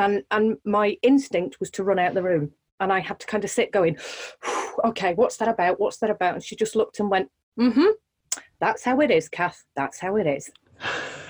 [0.00, 3.44] and and my instinct was to run out the room and i had to kind
[3.44, 3.96] of sit going
[4.84, 7.90] okay what's that about what's that about and she just looked and went mm-hmm
[8.60, 9.64] that's how it is, Kath.
[9.74, 10.50] That's how it is.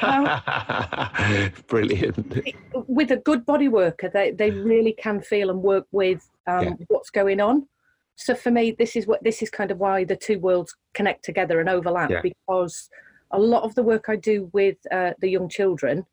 [1.69, 2.45] Brilliant.
[2.75, 6.75] With a good body worker, they, they really can feel and work with um, yeah.
[6.89, 7.67] what's going on.
[8.17, 11.25] So for me, this is what this is kind of why the two worlds connect
[11.25, 12.21] together and overlap yeah.
[12.21, 12.91] because
[13.31, 16.05] a lot of the work I do with uh, the young children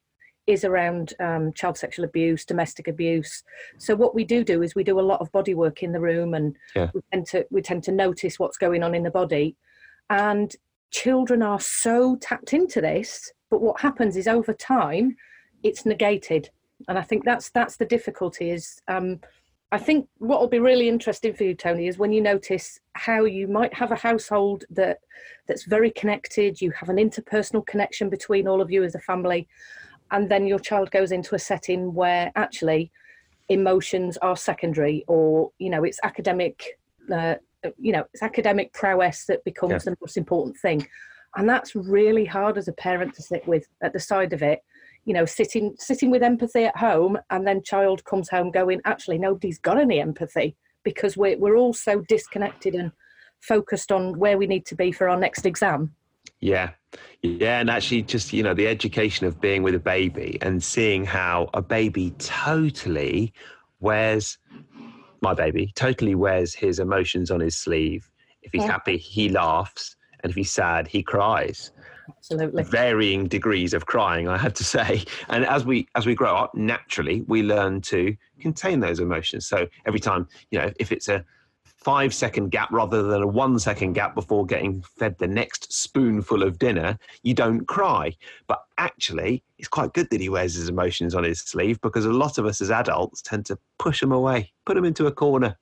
[0.47, 3.43] is around um, child sexual abuse, domestic abuse.
[3.77, 5.99] So what we do do is we do a lot of body work in the
[5.99, 6.89] room, and yeah.
[6.93, 9.55] we tend to we tend to notice what's going on in the body,
[10.09, 10.55] and
[10.89, 13.31] children are so tapped into this.
[13.49, 15.15] But what happens is over time,
[15.63, 16.49] it's negated,
[16.87, 18.49] and I think that's that's the difficulty.
[18.49, 19.19] Is um,
[19.73, 23.25] I think what will be really interesting for you, Tony, is when you notice how
[23.25, 24.99] you might have a household that
[25.45, 26.61] that's very connected.
[26.61, 29.45] You have an interpersonal connection between all of you as a family,
[30.11, 32.91] and then your child goes into a setting where actually
[33.49, 36.79] emotions are secondary, or you know, it's academic.
[37.11, 37.35] Uh,
[37.79, 39.79] you know, it's academic prowess that becomes yeah.
[39.91, 40.87] the most important thing,
[41.35, 44.61] and that's really hard as a parent to sit with at the side of it
[45.07, 49.17] you know sitting sitting with empathy at home and then child comes home going actually
[49.17, 52.91] nobody's got any empathy because we're, we're all so disconnected and
[53.39, 55.93] focused on where we need to be for our next exam
[56.41, 56.71] yeah
[57.21, 61.05] yeah and actually just you know the education of being with a baby and seeing
[61.05, 63.33] how a baby totally
[63.79, 64.37] wears
[65.21, 68.09] my baby totally wears his emotions on his sleeve.
[68.41, 68.71] If he's yeah.
[68.71, 71.71] happy he laughs and if he's sad he cries.
[72.09, 72.63] Absolutely.
[72.63, 75.03] Varying degrees of crying i had to say.
[75.29, 79.47] And as we as we grow up naturally we learn to contain those emotions.
[79.47, 81.25] So every time you know if it's a
[81.77, 86.43] five second gap rather than a one second gap before getting fed the next spoonful
[86.43, 88.15] of dinner, you don't cry.
[88.47, 92.11] But actually, it's quite good that he wears his emotions on his sleeve because a
[92.11, 95.57] lot of us as adults tend to push them away, put them into a corner.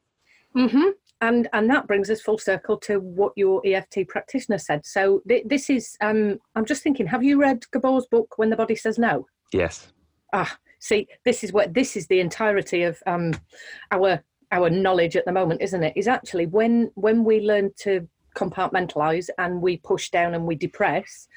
[0.55, 0.89] Mm-hmm
[1.21, 4.85] and and that brings us full circle to what your EFT practitioner said.
[4.85, 7.07] So th- this is um, I'm just thinking.
[7.07, 9.25] Have you read Gabor's book When the Body Says No?
[9.51, 9.87] Yes.
[10.33, 13.33] Ah, see, this is what this is the entirety of um,
[13.91, 15.93] our our knowledge at the moment, isn't it?
[15.95, 21.27] Is actually when when we learn to compartmentalize and we push down and we depress.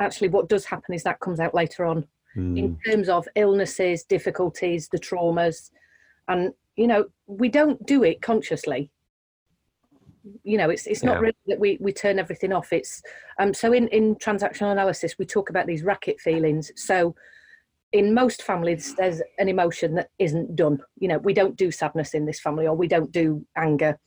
[0.00, 2.58] Actually, what does happen is that comes out later on mm.
[2.58, 5.70] in terms of illnesses, difficulties, the traumas,
[6.28, 8.90] and you know we don't do it consciously
[10.42, 11.20] you know it's it's not yeah.
[11.20, 13.02] really that we we turn everything off it's
[13.38, 17.14] um so in in transactional analysis we talk about these racket feelings so
[17.94, 22.12] in most families there's an emotion that isn't done you know we don't do sadness
[22.12, 23.98] in this family or we don't do anger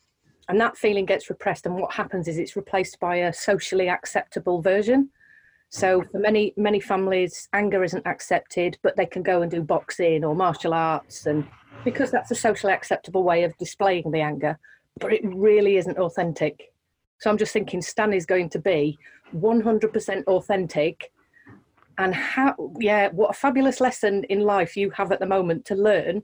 [0.50, 4.62] and that feeling gets repressed and what happens is it's replaced by a socially acceptable
[4.62, 5.10] version
[5.70, 10.24] so for many many families anger isn't accepted but they can go and do boxing
[10.24, 11.48] or martial arts and
[11.84, 14.58] because that's a socially acceptable way of displaying the anger
[15.00, 16.74] but it really isn't authentic.
[17.20, 18.98] So I'm just thinking Stan is going to be
[19.36, 21.12] 100% authentic.
[21.98, 25.76] And how, yeah, what a fabulous lesson in life you have at the moment to
[25.76, 26.24] learn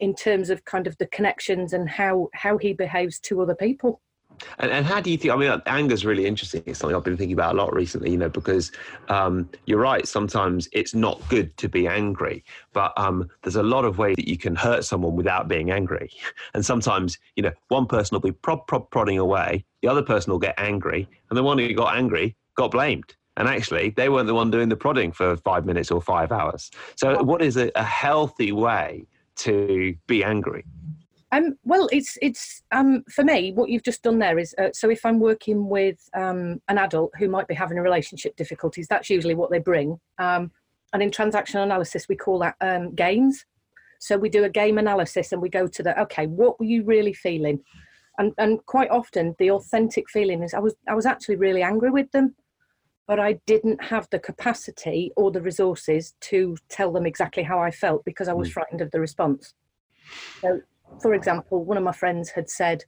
[0.00, 4.00] in terms of kind of the connections and how how he behaves to other people.
[4.58, 5.32] And, and how do you think?
[5.32, 6.62] I mean, anger is really interesting.
[6.66, 8.10] It's something I've been thinking about a lot recently.
[8.10, 8.72] You know, because
[9.08, 10.06] um, you're right.
[10.06, 14.28] Sometimes it's not good to be angry, but um, there's a lot of ways that
[14.28, 16.10] you can hurt someone without being angry.
[16.54, 20.32] And sometimes, you know, one person will be prod, prod, prodding away, the other person
[20.32, 23.14] will get angry, and the one who got angry got blamed.
[23.36, 26.70] And actually, they weren't the one doing the prodding for five minutes or five hours.
[26.94, 30.64] So, what is a, a healthy way to be angry?
[31.32, 33.52] Um, well, it's it's um, for me.
[33.52, 37.12] What you've just done there is uh, so if I'm working with um, an adult
[37.18, 40.00] who might be having a relationship difficulties, that's usually what they bring.
[40.18, 40.50] Um,
[40.92, 43.44] and in transactional analysis, we call that um, games.
[43.98, 46.84] So we do a game analysis and we go to the okay, what were you
[46.84, 47.60] really feeling?
[48.18, 51.90] And and quite often the authentic feeling is I was I was actually really angry
[51.90, 52.34] with them,
[53.06, 57.70] but I didn't have the capacity or the resources to tell them exactly how I
[57.70, 58.52] felt because I was mm.
[58.52, 59.54] frightened of the response.
[60.40, 60.60] So
[61.00, 62.84] for example, one of my friends had said,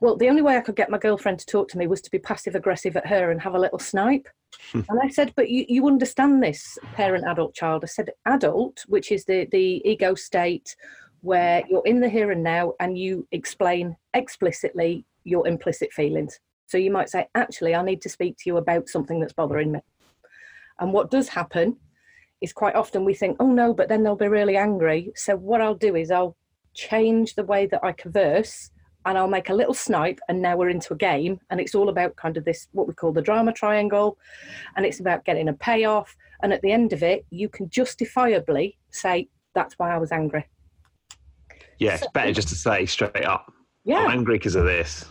[0.00, 2.10] well, the only way I could get my girlfriend to talk to me was to
[2.10, 4.28] be passive aggressive at her and have a little snipe.
[4.74, 7.84] and I said, but you, you understand this, parent, adult, child.
[7.84, 10.74] I said, adult, which is the, the ego state
[11.20, 16.40] where you're in the here and now and you explain explicitly your implicit feelings.
[16.72, 19.72] So you might say, actually, I need to speak to you about something that's bothering
[19.72, 19.80] me.
[20.80, 21.76] And what does happen
[22.40, 25.12] is quite often we think, oh no, but then they'll be really angry.
[25.14, 26.34] So what I'll do is I'll
[26.72, 28.70] change the way that I converse
[29.04, 31.90] and I'll make a little snipe and now we're into a game and it's all
[31.90, 34.16] about kind of this what we call the drama triangle
[34.74, 38.78] and it's about getting a payoff and at the end of it you can justifiably
[38.88, 40.46] say that's why I was angry.
[41.78, 43.52] Yeah, so, it's better just to say straight up.
[43.84, 43.98] Yeah.
[43.98, 45.04] I'm angry because of this.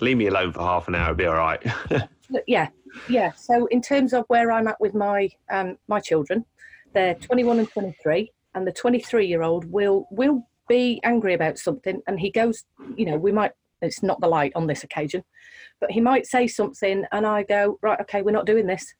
[0.00, 1.62] Leave me alone for half an hour, it'll be all right.
[2.46, 2.68] yeah,
[3.08, 3.32] yeah.
[3.32, 6.44] So in terms of where I'm at with my um, my children,
[6.92, 12.00] they're 21 and 23, and the 23 year old will will be angry about something,
[12.06, 12.64] and he goes,
[12.96, 13.52] you know, we might.
[13.80, 15.22] It's not the light on this occasion,
[15.80, 18.92] but he might say something, and I go, right, okay, we're not doing this.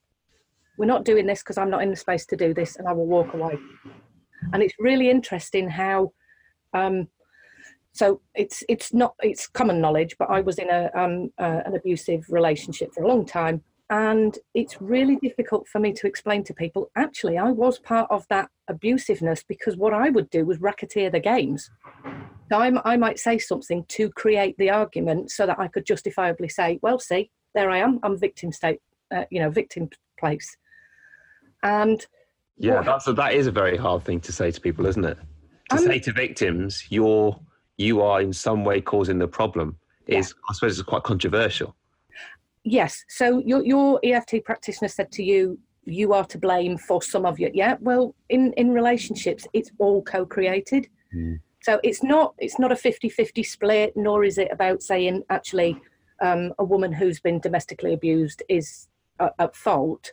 [0.76, 2.92] We're not doing this because I'm not in the space to do this, and I
[2.92, 3.58] will walk away.
[4.52, 6.12] And it's really interesting how
[6.72, 7.08] um,
[7.92, 11.74] so it's it's not it's common knowledge but i was in a um, uh, an
[11.74, 13.62] abusive relationship for a long time.
[13.90, 18.26] And it's really difficult for me to explain to people actually i was part of
[18.28, 21.70] that abusiveness because what i would do was racketeer the games.
[22.50, 26.50] So I, I might say something to create the argument so that i could justifiably
[26.50, 28.80] say well see there i am i'm victim state
[29.14, 29.88] uh, you know victim
[30.20, 30.56] place.
[31.62, 32.06] And
[32.58, 35.18] yeah that's a, that is a very hard thing to say to people isn't it?
[35.70, 37.40] To um, say to victims you're
[37.78, 40.42] you are in some way causing the problem is yeah.
[40.50, 41.74] I suppose it's quite controversial.
[42.64, 43.04] Yes.
[43.08, 47.38] So your your EFT practitioner said to you, you are to blame for some of
[47.38, 47.76] your yeah.
[47.80, 50.88] Well, in in relationships, it's all co-created.
[51.14, 51.40] Mm.
[51.62, 55.80] So it's not it's not a 50-50 split, nor is it about saying actually
[56.20, 58.88] um, a woman who's been domestically abused is
[59.20, 60.12] at fault.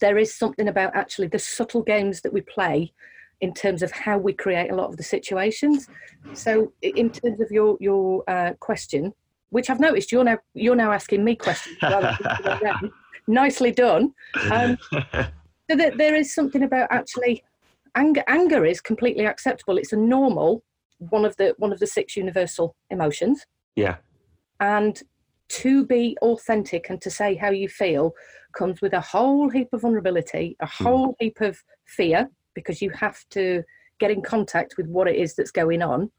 [0.00, 2.92] There is something about actually the subtle games that we play
[3.40, 5.88] in terms of how we create a lot of the situations.
[6.34, 9.12] So, in terms of your your uh, question,
[9.50, 11.76] which I've noticed you're now you're now asking me questions.
[13.26, 14.12] Nicely done.
[14.50, 17.44] Um, so that there is something about actually
[17.94, 18.24] anger.
[18.28, 19.78] Anger is completely acceptable.
[19.78, 20.62] It's a normal
[20.98, 23.46] one of the one of the six universal emotions.
[23.76, 23.96] Yeah.
[24.60, 25.00] And
[25.48, 28.14] to be authentic and to say how you feel
[28.52, 30.84] comes with a whole heap of vulnerability, a hmm.
[30.84, 31.14] whole mm.
[31.18, 33.62] heap of fear, because you have to
[33.98, 36.10] get in contact with what it is that's going on.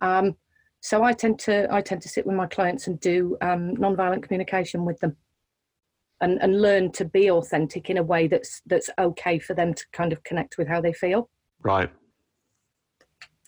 [0.00, 0.36] Um,
[0.80, 4.22] so I tend to I tend to sit with my clients and do um, nonviolent
[4.22, 5.16] communication with them,
[6.20, 9.84] and and learn to be authentic in a way that's that's okay for them to
[9.92, 11.30] kind of connect with how they feel.
[11.62, 11.90] Right.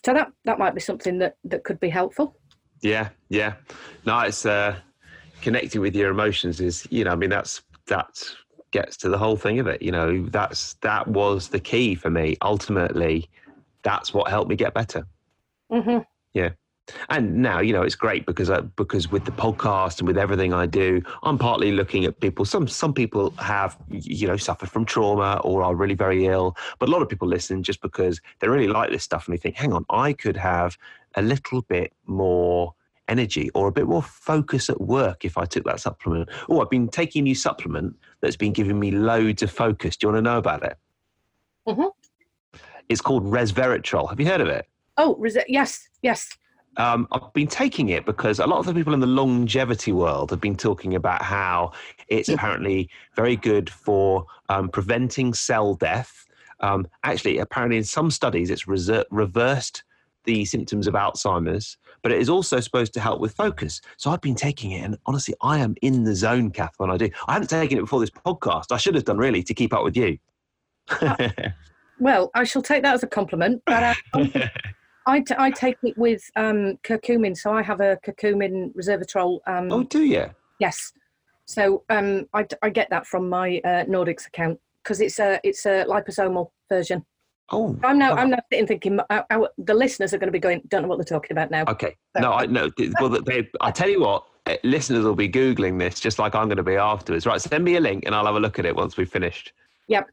[0.05, 2.39] So that that might be something that that could be helpful.
[2.81, 3.53] Yeah, yeah.
[4.05, 4.77] No, it's uh,
[5.41, 8.35] connecting with your emotions is you know I mean that's that's
[8.71, 9.81] gets to the whole thing of it.
[9.81, 12.37] You know, that's that was the key for me.
[12.41, 13.29] Ultimately,
[13.83, 15.05] that's what helped me get better.
[15.71, 15.99] Mm-hmm.
[16.33, 16.49] Yeah.
[17.09, 20.53] And now, you know, it's great because I, because with the podcast and with everything
[20.53, 22.45] I do, I'm partly looking at people.
[22.45, 26.87] Some some people have, you know, suffered from trauma or are really very ill, but
[26.87, 29.55] a lot of people listen just because they really like this stuff and they think,
[29.55, 30.77] hang on, I could have
[31.15, 32.73] a little bit more
[33.07, 36.29] energy or a bit more focus at work if I took that supplement.
[36.49, 39.97] Oh, I've been taking a new supplement that's been giving me loads of focus.
[39.97, 40.77] Do you want to know about it?
[41.67, 42.59] Mm-hmm.
[42.89, 44.09] It's called resveratrol.
[44.09, 44.67] Have you heard of it?
[44.97, 46.37] Oh, res- yes, yes.
[46.77, 50.29] Um, I've been taking it because a lot of the people in the longevity world
[50.29, 51.71] have been talking about how
[52.07, 56.25] it's apparently very good for um, preventing cell death.
[56.59, 59.83] Um, actually, apparently, in some studies, it's reversed
[60.25, 63.81] the symptoms of Alzheimer's but it is also supposed to help with focus.
[63.97, 66.95] So I've been taking it, and honestly, I am in the zone, Kath, when I
[66.95, 67.09] do.
[67.27, 68.71] I haven't taken it before this podcast.
[68.71, 70.17] I should have done really to keep up with you.
[71.01, 71.27] uh,
[71.99, 73.61] well, I shall take that as a compliment.
[73.65, 74.29] But uh,
[75.05, 79.39] I, t- I take it with um, curcumin, so I have a curcumin resveratrol.
[79.45, 80.29] Um, oh, do you?
[80.61, 80.93] Yes.
[81.43, 85.65] So um, I, I get that from my uh, Nordics account because it's a it's
[85.65, 87.05] a liposomal version.
[87.49, 88.13] Oh, I'm now.
[88.13, 88.99] I'm now sitting thinking.
[89.09, 90.61] Our, our, the listeners are going to be going.
[90.67, 91.63] Don't know what they're talking about now.
[91.67, 91.95] Okay.
[92.15, 92.21] So.
[92.21, 92.69] No, I no.
[92.99, 94.25] Well, they, I tell you what.
[94.47, 97.25] Eh, listeners will be googling this just like I'm going to be afterwards.
[97.25, 97.41] Right.
[97.41, 99.53] Send me a link and I'll have a look at it once we've finished.
[99.87, 100.09] Yep.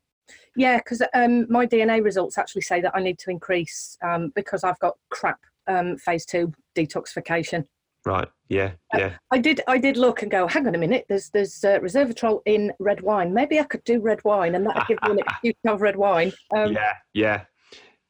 [0.56, 4.62] Yeah, because um, my DNA results actually say that I need to increase um, because
[4.62, 7.66] I've got crap um, phase two detoxification.
[8.04, 8.28] Right.
[8.48, 8.72] Yeah.
[8.94, 9.16] Uh, yeah.
[9.30, 9.60] I did.
[9.66, 10.46] I did look and go.
[10.46, 11.06] Hang on a minute.
[11.08, 13.32] There's there's uh, resveratrol in red wine.
[13.32, 15.96] Maybe I could do red wine, and that'd give me an excuse to have red
[15.96, 16.32] wine.
[16.54, 16.92] Um, yeah.
[17.14, 17.44] Yeah.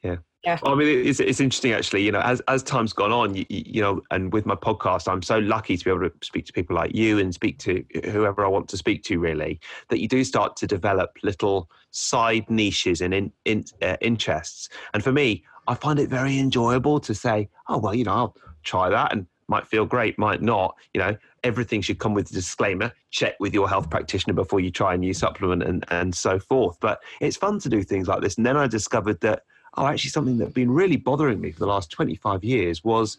[0.02, 0.16] Yeah.
[0.44, 0.58] Yeah.
[0.62, 2.02] Well, I mean, it's, it's interesting actually.
[2.02, 5.22] You know, as as time's gone on, you, you know, and with my podcast, I'm
[5.22, 8.44] so lucky to be able to speak to people like you and speak to whoever
[8.44, 9.18] I want to speak to.
[9.18, 14.68] Really, that you do start to develop little side niches and in, in uh, interests.
[14.92, 18.36] And for me, I find it very enjoyable to say, oh well, you know, I'll
[18.64, 20.76] try that and might feel great, might not.
[20.92, 22.92] You know, everything should come with a disclaimer.
[23.10, 26.78] Check with your health practitioner before you try a new supplement and, and so forth.
[26.80, 28.36] But it's fun to do things like this.
[28.36, 29.42] And then I discovered that,
[29.76, 33.18] oh, actually, something that had been really bothering me for the last 25 years was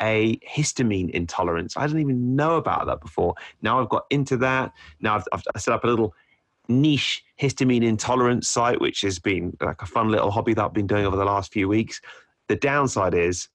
[0.00, 1.76] a histamine intolerance.
[1.76, 3.34] I didn't even know about that before.
[3.62, 4.72] Now I've got into that.
[5.00, 6.14] Now I've, I've set up a little
[6.68, 10.86] niche histamine intolerance site, which has been like a fun little hobby that I've been
[10.86, 12.00] doing over the last few weeks.
[12.48, 13.48] The downside is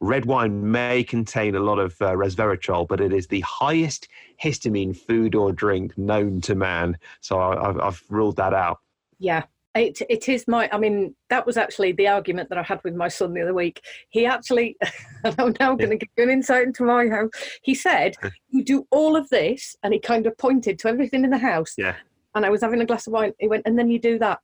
[0.00, 4.08] red wine may contain a lot of uh, resveratrol, but it is the highest
[4.42, 6.98] histamine food or drink known to man.
[7.20, 8.78] So I, I've ruled that out.
[9.18, 12.80] Yeah, it, it is my i mean that was actually the argument that i had
[12.84, 13.80] with my son the other week.
[14.08, 14.76] He actually
[15.24, 17.30] i'm now going to give you an insight into my house
[17.62, 18.14] he said
[18.50, 21.74] you do all of this and he kind of pointed to everything in the house.
[21.76, 21.96] Yeah.
[22.34, 24.40] And i was having a glass of wine he went and then you do that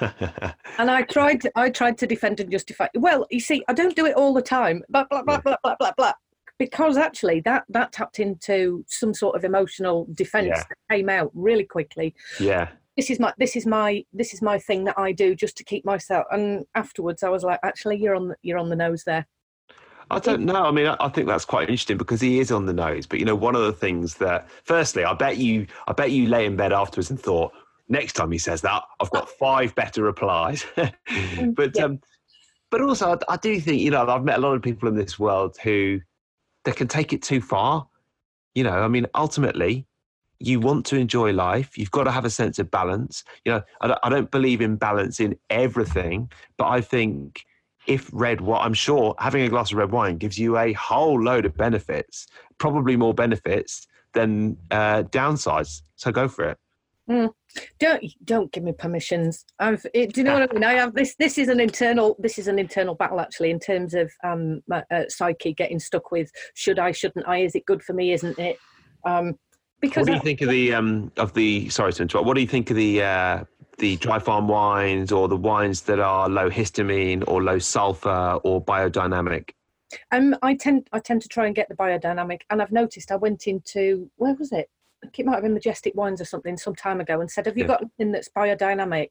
[0.00, 2.88] and I tried to, I tried to defend and justify.
[2.94, 4.82] Well, you see, I don't do it all the time.
[4.88, 6.12] Blah blah blah blah blah blah blah.
[6.58, 10.62] Because actually, that that tapped into some sort of emotional defense Yeah.
[10.68, 12.14] that came out really quickly.
[12.38, 12.68] yeah.
[12.96, 15.64] This is my this is my this is my thing that I do just to
[15.64, 16.26] keep myself.
[16.30, 19.26] And afterwards, I was like, actually, you're on you're on the nose there.
[20.10, 20.64] I don't know.
[20.64, 23.06] I mean, I think that's quite interesting because he is on the nose.
[23.06, 26.26] But you know, one of the things that, firstly, I bet you, I bet you
[26.28, 27.52] lay in bed afterwards and thought,
[27.92, 30.64] next time he says that, I've got five better replies.
[30.76, 31.84] but, Yeah.
[31.84, 32.00] um,
[32.70, 34.96] but also, I, I do think you know, I've met a lot of people in
[34.96, 36.00] this world who
[36.64, 37.86] they can take it too far.
[38.54, 39.86] You know, I mean, ultimately,
[40.38, 41.78] you want to enjoy life.
[41.78, 43.24] You've got to have a sense of balance.
[43.44, 47.44] You know, I don't, I don't believe in balance in everything, but I think
[47.86, 51.20] if red wine, I'm sure having a glass of red wine gives you a whole
[51.22, 52.26] load of benefits,
[52.58, 55.82] probably more benefits than uh, downsides.
[55.96, 56.58] So go for it.
[57.78, 59.44] Don't don't give me permissions.
[59.58, 60.64] I've it, do you know what I mean?
[60.64, 61.14] I have this.
[61.18, 62.16] This is an internal.
[62.18, 66.10] This is an internal battle actually in terms of um my, uh, psyche getting stuck
[66.10, 67.38] with should I, shouldn't I?
[67.38, 68.12] Is it good for me?
[68.12, 68.58] Isn't it?
[69.04, 69.38] Um,
[69.80, 71.68] because What do you I- think of the um, of the?
[71.68, 72.26] Sorry to interrupt.
[72.26, 73.44] What do you think of the uh,
[73.78, 78.64] the dry farm wines or the wines that are low histamine or low sulfur or
[78.64, 79.50] biodynamic?
[80.10, 83.16] Um, I tend I tend to try and get the biodynamic, and I've noticed I
[83.16, 84.70] went into where was it?
[85.02, 87.46] I think it might have been Majestic Wines or something some time ago, and said,
[87.46, 87.68] "Have you Yeah.
[87.68, 89.10] got anything that's biodynamic?"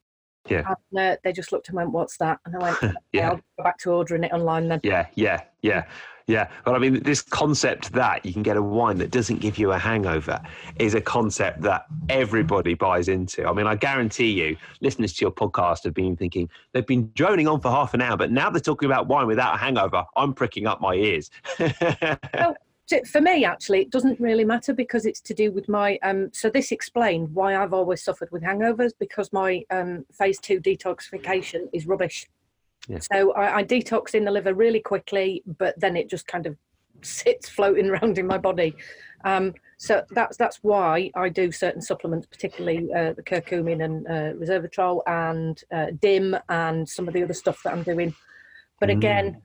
[0.49, 0.73] Yeah.
[0.91, 3.29] And uh, they just looked and went, "What's that?" And I went, "Okay, Yeah.
[3.31, 5.83] "I'll go back to ordering it online then." Yeah, yeah, yeah,
[6.27, 6.49] yeah.
[6.65, 9.71] But I mean, this concept that you can get a wine that doesn't give you
[9.73, 10.41] a hangover
[10.79, 13.45] is a concept that everybody buys into.
[13.45, 17.47] I mean, I guarantee you, listeners to your podcast have been thinking they've been droning
[17.47, 20.05] on for half an hour, but now they're talking about wine without a hangover.
[20.15, 21.29] I'm pricking up my ears.
[22.37, 22.55] So
[23.05, 25.97] for me, actually, it doesn't really matter because it's to do with my.
[26.03, 30.59] Um, so this explained why I've always suffered with hangovers because my um, phase two
[30.59, 32.27] detoxification is rubbish.
[32.87, 32.99] Yeah.
[32.99, 36.57] So I, I detox in the liver really quickly, but then it just kind of
[37.01, 38.75] sits floating around in my body.
[39.23, 44.33] Um, so that's that's why I do certain supplements, particularly uh, the curcumin and uh,
[44.39, 48.13] resveratrol and uh, DIM and some of the other stuff that I'm doing.
[48.79, 48.97] But Mm.
[48.97, 49.41] again,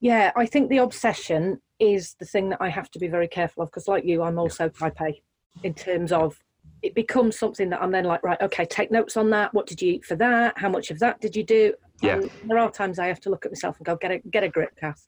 [0.00, 3.62] yeah, I think the obsession is the thing that I have to be very careful
[3.62, 5.20] of because, like you, I'm also type A
[5.62, 6.38] in terms of
[6.82, 9.52] it becomes something that I'm then like, right, okay, take notes on that.
[9.52, 10.56] What did you eat for that?
[10.56, 11.74] How much of that did you do?
[12.02, 12.16] Yeah.
[12.18, 14.44] And there are times I have to look at myself and go, get a get
[14.44, 15.06] a grip, Kath.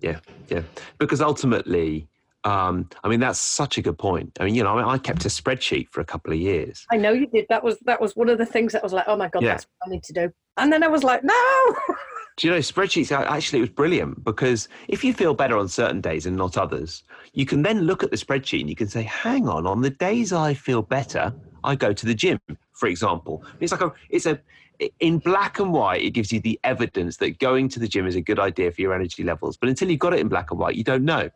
[0.00, 0.18] Yeah,
[0.48, 0.62] yeah.
[0.98, 2.08] Because ultimately,
[2.44, 4.36] um, I mean, that's such a good point.
[4.40, 6.84] I mean, you know, I, I kept a spreadsheet for a couple of years.
[6.90, 7.46] I know you did.
[7.48, 9.50] That was that was one of the things that was like, oh my god, Yeah.
[9.50, 10.32] that's what I need to do.
[10.56, 11.34] And then I was like, no.
[12.36, 13.12] Do you know spreadsheets?
[13.12, 17.04] Actually, it was brilliant because if you feel better on certain days and not others,
[17.34, 19.90] you can then look at the spreadsheet and you can say, "Hang on, on the
[19.90, 22.40] days I feel better, I go to the gym."
[22.72, 24.40] For example, it's like a, it's a,
[24.98, 26.02] in black and white.
[26.02, 28.80] It gives you the evidence that going to the gym is a good idea for
[28.80, 29.56] your energy levels.
[29.58, 31.28] But until you've got it in black and white, you don't know.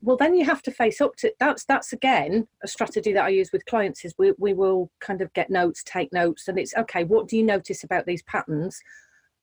[0.00, 3.28] well then you have to face up to that's that's again a strategy that i
[3.28, 6.72] use with clients is we, we will kind of get notes take notes and it's
[6.76, 8.80] okay what do you notice about these patterns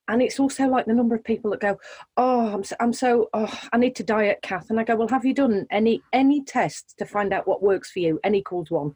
[0.08, 1.78] and it's also like the number of people that go
[2.16, 4.70] oh i'm so, I'm so oh, i need to diet kath.
[4.70, 7.90] And i go well have you done any any tests to find out what works
[7.90, 8.20] for you?
[8.24, 8.94] N equals one?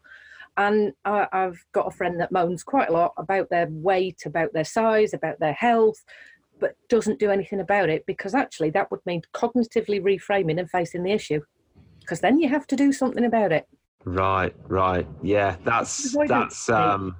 [0.56, 4.52] And I, i've got a friend that moans quite a lot about their weight about
[4.52, 6.02] their size about their health
[6.58, 11.02] but doesn't do anything about it because actually that would mean cognitively reframing and facing
[11.02, 11.40] the issue
[12.00, 13.68] because then you have to do something about it.
[14.04, 15.06] Right, right.
[15.22, 17.16] Yeah, that's that's um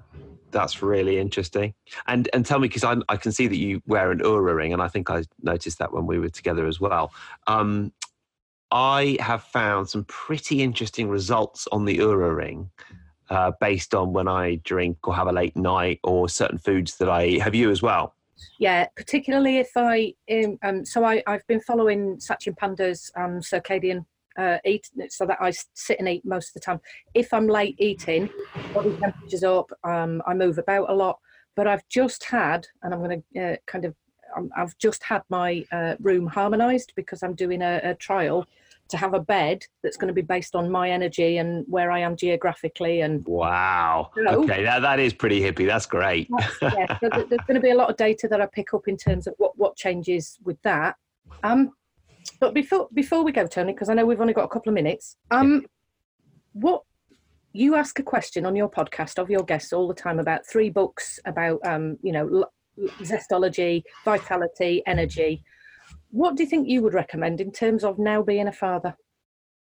[0.51, 1.75] that's really interesting.
[2.07, 4.73] And and tell me because I I can see that you wear an Oura ring,
[4.73, 7.13] and I think I noticed that when we were together as well.
[7.47, 7.93] Um,
[8.73, 12.71] I have found some pretty interesting results on the Oura ring.
[13.29, 17.09] Uh, based on when I drink or have a late night or certain foods that
[17.09, 17.43] I eat.
[17.43, 18.17] Have you as well?
[18.59, 24.05] yeah particularly if i um, um so i i've been following Satchin Panda's um circadian
[24.41, 26.81] uh, eat so that I sit and eat most of the time.
[27.15, 28.31] If I'm late eating,
[28.75, 31.19] body temperature's up, um, I move about a lot.
[31.57, 33.95] But I've just had, and I'm going to uh, kind of,
[34.37, 38.47] um, I've just had my uh, room harmonised because I'm doing a, a trial
[38.89, 42.01] to have a bed that's going to be based on my energy and where I
[42.01, 44.11] am geographically and Wow.
[44.17, 45.67] Okay, that, that is pretty hippie.
[45.67, 46.29] That's great.
[46.31, 48.89] That's- yeah, so there's going to be a lot of data that I pick up
[48.89, 50.97] in terms of what what changes with that.
[51.43, 51.73] Um,
[52.41, 54.75] but before before we go, Tony, because I know we've only got a couple of
[54.75, 55.17] minutes.
[55.31, 55.67] Um,
[56.53, 56.83] what
[57.53, 60.71] you ask a question on your podcast of your guests all the time about three
[60.71, 62.47] books about um, you know
[63.03, 65.43] zestology, vitality, energy.
[66.11, 68.97] What do you think you would recommend in terms of now being a father?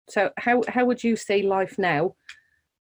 [0.08, 2.14] So how how would you see life now?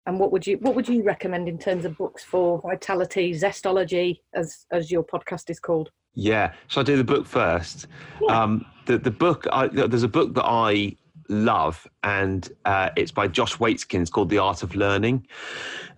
[0.05, 4.19] And what would you what would you recommend in terms of books for vitality, zestology,
[4.33, 5.91] as as your podcast is called?
[6.19, 7.85] Yeah, so I do the book first.
[8.19, 8.41] Yeah.
[8.41, 10.95] Um, the the book I, there's a book that I
[11.29, 14.01] love, and uh, it's by Josh Waitzkin.
[14.01, 15.27] It's called The Art of Learning.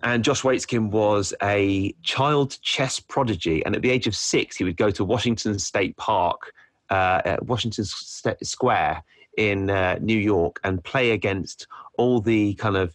[0.02, 4.64] And Josh Waitzkin was a child chess prodigy, and at the age of six, he
[4.64, 6.52] would go to Washington State Park,
[6.90, 9.02] uh, Washington Square
[9.38, 11.66] in uh, New York, and play against
[11.96, 12.94] all the kind of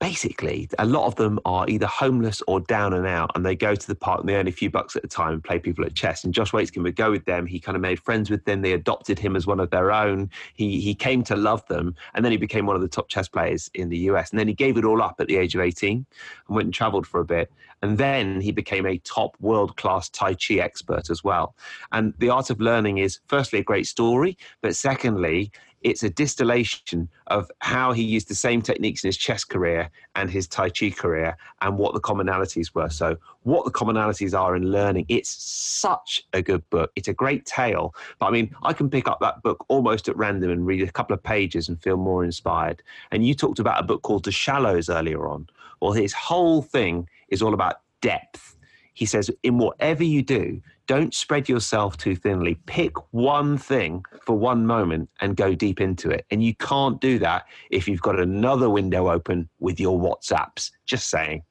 [0.00, 3.74] basically a lot of them are either homeless or down and out and they go
[3.74, 5.84] to the park and they earn a few bucks at a time and play people
[5.84, 6.22] at chess.
[6.22, 7.46] And josh waitzkin would go with them.
[7.46, 8.62] He kind of made friends with them.
[8.62, 10.30] They adopted him as one of their own.
[10.54, 13.28] He he came to love them and then he became one of the top chess
[13.28, 15.60] players in the us and then he gave it all up at the age of
[15.60, 16.06] 18
[16.46, 17.50] and went and traveled for a bit.
[17.82, 21.54] And then he became a top world class tai chi expert as well.
[21.92, 25.50] And the art of learning is firstly a great story but secondly
[25.82, 30.30] it's a distillation of how he used the same techniques in his chess career and
[30.30, 32.88] his Tai Chi career and what the commonalities were.
[32.88, 35.06] So, what the commonalities are in learning.
[35.08, 36.90] It's such a good book.
[36.96, 37.94] It's a great tale.
[38.18, 40.92] But I mean, I can pick up that book almost at random and read a
[40.92, 42.82] couple of pages and feel more inspired.
[43.10, 45.48] And you talked about a book called The Shallows earlier on.
[45.80, 48.56] Well, his whole thing is all about depth.
[48.94, 52.56] He says, in whatever you do, don't spread yourself too thinly.
[52.66, 56.26] Pick one thing for one moment and go deep into it.
[56.30, 60.72] And you can't do that if you've got another window open with your WhatsApps.
[60.86, 61.44] Just saying.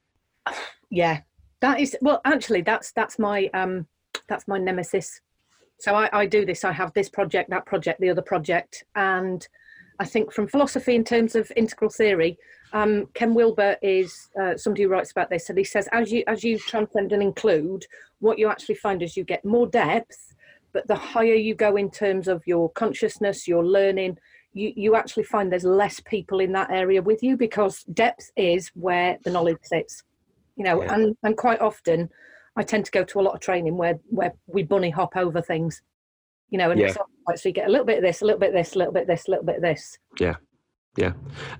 [0.90, 1.20] yeah,
[1.60, 2.20] that is well.
[2.24, 3.86] Actually, that's that's my um
[4.28, 5.20] that's my nemesis.
[5.80, 6.64] So I, I do this.
[6.64, 9.46] I have this project, that project, the other project, and
[9.98, 12.38] I think from philosophy in terms of integral theory,
[12.72, 16.24] um, Ken Wilber is uh, somebody who writes about this, and he says as you
[16.26, 17.86] as you transcend and include,
[18.24, 20.34] what you actually find is you get more depth,
[20.72, 24.16] but the higher you go in terms of your consciousness, your learning,
[24.54, 28.70] you you actually find there's less people in that area with you because depth is
[28.74, 30.02] where the knowledge sits,
[30.56, 30.94] you know, yeah.
[30.94, 32.08] and and quite often.
[32.56, 35.42] I tend to go to a lot of training where where we bunny hop over
[35.42, 35.82] things,
[36.50, 36.94] you know, and yeah.
[37.34, 38.94] so you get a little bit of this, a little bit of this, a little
[38.94, 39.98] bit of this, a little bit of this.
[40.18, 40.36] Yeah.
[40.96, 41.12] Yeah.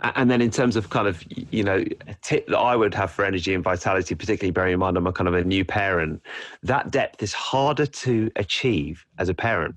[0.02, 3.10] And then in terms of kind of, you know, a tip that I would have
[3.10, 6.22] for energy and vitality, particularly bearing in mind I'm a kind of a new parent,
[6.62, 9.74] that depth is harder to achieve as a parent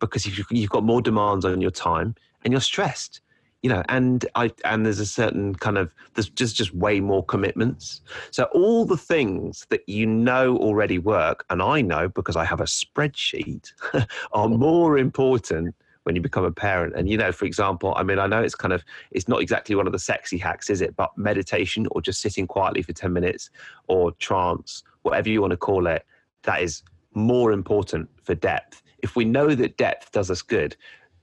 [0.00, 2.14] because you've got more demands on your time
[2.44, 3.20] and you're stressed,
[3.62, 7.24] you know, and I, and there's a certain kind of, there's just, just way more
[7.24, 8.02] commitments.
[8.32, 12.60] So all the things that you know already work, and I know because I have
[12.60, 13.72] a spreadsheet,
[14.32, 15.74] are more important
[16.04, 16.94] when you become a parent.
[16.96, 19.74] And you know, for example, I mean, I know it's kind of it's not exactly
[19.74, 20.96] one of the sexy hacks, is it?
[20.96, 23.50] But meditation or just sitting quietly for 10 minutes
[23.88, 26.06] or trance, whatever you want to call it,
[26.44, 26.82] that is
[27.14, 28.82] more important for depth.
[28.98, 30.76] If we know that depth does us good,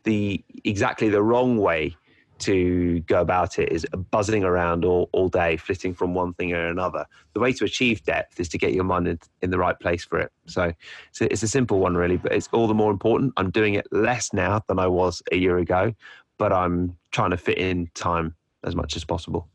[0.04, 1.96] the exactly the wrong way
[2.42, 6.68] to go about it is buzzing around all, all day, flitting from one thing or
[6.68, 7.06] another.
[7.34, 10.04] The way to achieve depth is to get your mind in, in the right place
[10.04, 10.32] for it.
[10.48, 10.74] So,
[11.12, 13.34] so it's a simple one, really, but it's all the more important.
[13.38, 15.94] I'm doing it less now than I was a year ago,
[16.38, 19.48] but I'm trying to fit in time as much as possible.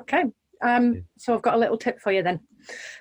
[0.00, 0.24] Okay.
[0.62, 2.40] Um, so I've got a little tip for you then.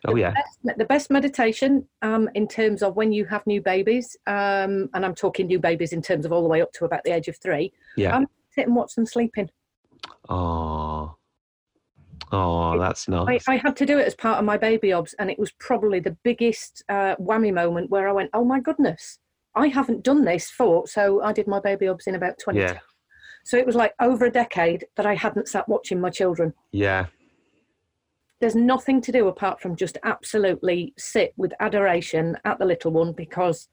[0.04, 0.32] The oh yeah.
[0.32, 5.06] Best, the best meditation um, in terms of when you have new babies, um, and
[5.06, 7.28] I'm talking new babies in terms of all the way up to about the age
[7.28, 7.74] of three.
[7.98, 8.24] Yeah.
[8.60, 9.50] Sit and watch them sleeping.
[10.28, 11.16] Oh,
[12.34, 13.48] oh, that's nice.
[13.48, 15.54] I, I, had to do it as part of my baby obs, and it was
[15.62, 19.20] probably the biggest uh, whammy moment where I went, "Oh my goodness,
[19.56, 22.60] I haven't done this for." So I did my baby obs in about twenty.
[22.60, 22.80] Yeah.
[23.46, 26.54] So it was like over a decade that I hadn't sat watching my children.
[26.74, 27.06] Yeah.
[28.42, 33.14] There's nothing to do apart from just absolutely sit with adoration at the little one
[33.14, 33.70] because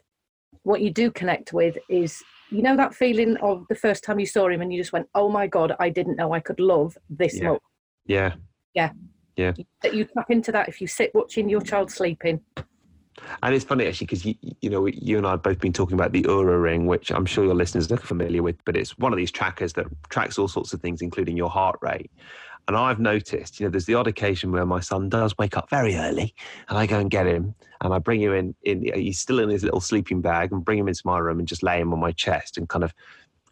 [0.62, 4.26] what you do connect with is you know that feeling of the first time you
[4.26, 6.96] saw him and you just went, "Oh my god, I didn't know I could love
[7.10, 7.50] this yeah.
[7.50, 7.62] much."
[8.06, 8.34] Yeah.
[8.74, 8.90] Yeah.
[9.36, 9.52] Yeah.
[9.82, 12.40] That you tap into that if you sit watching your child sleeping.
[13.42, 15.94] And it's funny actually because you, you know you and I have both been talking
[15.94, 19.12] about the Oura ring, which I'm sure your listeners are familiar with, but it's one
[19.12, 22.10] of these trackers that tracks all sorts of things, including your heart rate.
[22.68, 25.70] And I've noticed, you know, there's the odd occasion where my son does wake up
[25.70, 26.34] very early,
[26.68, 28.54] and I go and get him, and I bring him in.
[28.62, 31.46] In he's still in his little sleeping bag, and bring him into my room and
[31.46, 32.92] just lay him on my chest and kind of,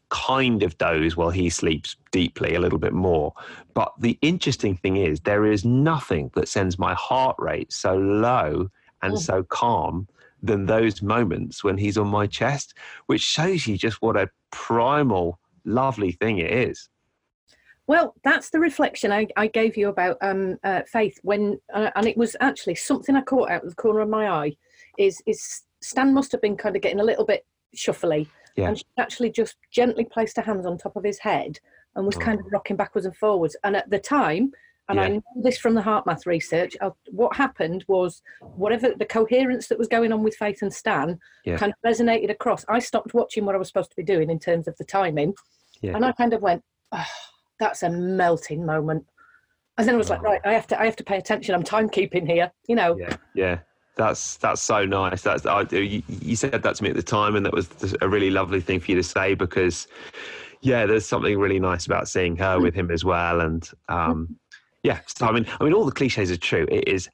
[0.08, 3.32] kind of doze while he sleeps deeply a little bit more.
[3.72, 8.68] But the interesting thing is, there is nothing that sends my heart rate so low
[9.02, 9.18] and mm.
[9.18, 10.08] so calm
[10.42, 12.74] than those moments when he's on my chest,
[13.06, 16.88] which shows you just what a primal, lovely thing it is.
[17.87, 22.07] Well, that's the reflection I, I gave you about um, uh, faith when, uh, and
[22.07, 24.57] it was actually something I caught out of the corner of my eye.
[24.99, 27.45] Is is Stan must have been kind of getting a little bit
[27.76, 28.26] shuffly,
[28.57, 28.68] Yeah.
[28.68, 31.59] and she actually just gently placed her hands on top of his head
[31.95, 33.57] and was kind of rocking backwards and forwards.
[33.64, 34.53] And at the time,
[34.89, 39.68] and I know this from the HeartMath research, uh, what happened was whatever the coherence
[39.68, 41.57] that was going on with Faith and Stan Yeah.
[41.57, 42.64] kind of resonated across.
[42.68, 45.35] I stopped watching what I was supposed to be doing in terms of the timing,
[45.82, 45.97] Yeah.
[45.97, 46.62] and I kind of went,
[46.93, 47.05] oh,
[47.59, 49.07] "That's a melting moment."
[49.76, 50.24] And then I was like, Oh.
[50.24, 51.55] "Right, I have to, I have to pay attention.
[51.55, 53.59] I'm timekeeping here." You know, Yeah, yeah.
[53.96, 55.22] That's that's so nice.
[55.22, 57.68] That's I, you, you said that to me at the time, and that was
[58.00, 59.86] a really lovely thing for you to say because,
[60.62, 64.36] yeah, there's something really nice about seeing her with him as well, and um,
[64.82, 65.00] yeah.
[65.07, 66.66] So I mean, I mean, all the cliches are true.
[66.70, 67.09] It is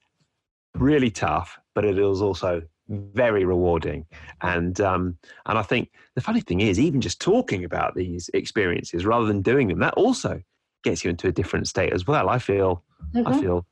[0.75, 4.07] really tough, but it is also very rewarding,
[4.43, 5.17] and um,
[5.47, 9.43] and I think the funny thing is, even just talking about these experiences rather than
[9.43, 10.43] doing them, that also
[10.83, 12.29] gets you into a different state as well.
[12.29, 12.83] I feel
[13.15, 13.41] I Mhm.
[13.41, 13.67] feel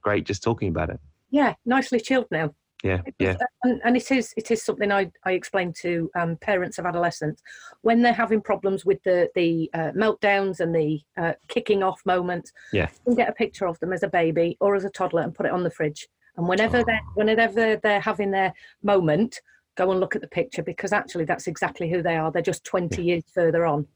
[0.00, 1.00] great just talking about it.
[1.30, 2.54] yeah, nicely chilled now.
[2.84, 3.36] Yeah, yeah.
[3.62, 7.40] and, and it is it is something I, I explain to um, parents of adolescents
[7.82, 12.52] when they're having problems with the the uh, meltdowns and the uh, kicking off moments.
[12.72, 12.88] Yeah.
[12.90, 15.32] you can get a picture of them as a baby or as a toddler and
[15.34, 16.08] put it on the fridge.
[16.36, 16.84] And whenever Oh.
[16.86, 18.52] they're whenever they're having their
[18.82, 19.40] moment,
[19.74, 22.30] go and look at the picture because actually that's exactly who they are.
[22.30, 23.86] They're just twenty years further on.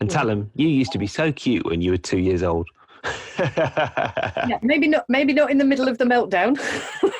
[0.00, 2.68] and tell them you used to be so cute when you were two years old.
[3.38, 6.56] Yeah, maybe not maybe not in the middle of the meltdown.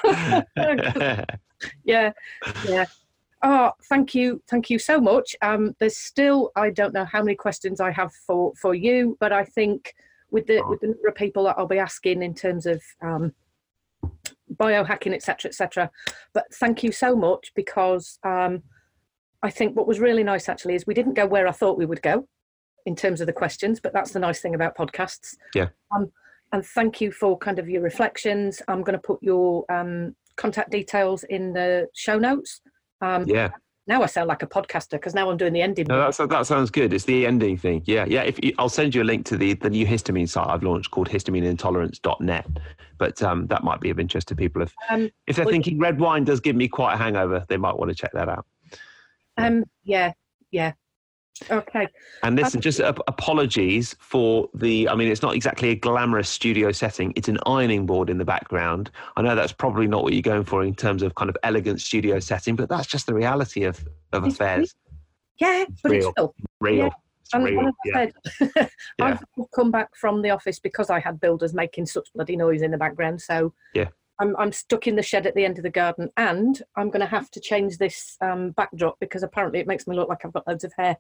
[1.85, 2.13] yeah
[2.69, 2.85] yeah
[3.43, 7.35] oh thank you thank you so much um there's still i don't know how many
[7.37, 9.95] questions i have for for you but i think
[10.31, 13.33] with the with the number of people that i'll be asking in terms of um
[14.57, 15.91] biohacking etc etc
[16.33, 18.63] but thank you so much because um
[19.43, 21.87] i think what was really nice actually is we didn't go where i thought we
[21.87, 22.27] would go
[22.87, 25.69] in terms of the questions but that's the nice thing about podcasts Yeah.
[25.95, 26.11] um
[26.53, 30.71] and thank you for kind of your reflections i'm going to put your um contact
[30.71, 32.61] details in the show notes.
[33.01, 33.51] Um, yeah,
[33.87, 35.87] Now I sound like a podcaster because now I'm doing the ending.
[35.89, 36.93] no, that's, that sounds good.
[36.93, 37.83] It's the ending thing.
[37.85, 38.23] Yeah, yeah.
[38.23, 40.91] If you, I'll send you a link to the the new histamine site I've launched
[40.93, 42.47] called histamineintolerance.net.
[42.99, 45.79] But um, that might be of interest to people if Um, if they're well- thinking
[45.79, 48.47] red wine does give me quite a hangover, they might want to check that out.
[49.37, 50.13] um, yeah,
[50.53, 50.73] yeah.
[51.51, 51.89] Okay.
[52.23, 54.89] And listen, just ap- apologies for the.
[54.89, 57.13] I mean, it's not exactly a glamorous studio setting.
[57.17, 58.91] It's an ironing board in the background.
[59.17, 61.81] I know that's probably not what you're going for in terms of kind of elegant
[61.81, 64.75] studio setting, but that's just the reality of of It's affairs.
[65.39, 65.99] Yeah, but real.
[66.01, 66.35] it's still.
[66.61, 66.77] Real.
[66.77, 66.91] Yeah.
[67.23, 67.71] It's And, real.
[67.87, 68.07] Yeah.
[68.41, 68.53] Said,
[68.99, 69.07] Yeah.
[69.07, 69.25] I've
[69.55, 72.79] come back from the office because I had builders making such bloody noise in the
[72.79, 73.21] background.
[73.21, 73.89] So Yeah.
[74.21, 77.01] I'm, I'm stuck in the shed at the end of the garden, and I'm going
[77.01, 80.33] to have to change this um, backdrop because apparently it makes me look like I've
[80.35, 80.99] got loads of hair.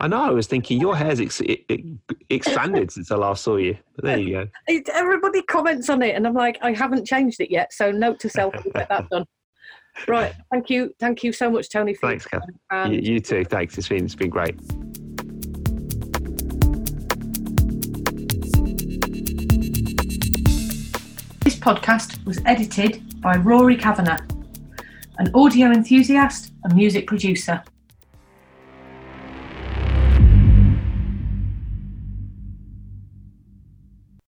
[0.00, 0.22] I know.
[0.24, 1.80] I was thinking your hair's ex- it, it
[2.28, 3.76] expanded since I last saw you.
[3.94, 4.48] But there you go.
[4.66, 7.72] It- Everybody comments on it, and I'm like, I haven't changed it yet.
[7.72, 9.24] So note to self, we'll get that done.
[10.08, 10.34] Right.
[10.50, 10.92] Thank you.
[10.98, 11.94] Thank you so much, Tony.
[11.94, 12.42] For Thanks, Kath.
[12.90, 13.44] You, you too.
[13.44, 13.78] Thanks.
[13.78, 14.56] It's been it's been great.
[21.44, 24.22] This podcast was edited by Rory Kavanagh,
[25.18, 27.62] an audio enthusiast and music producer.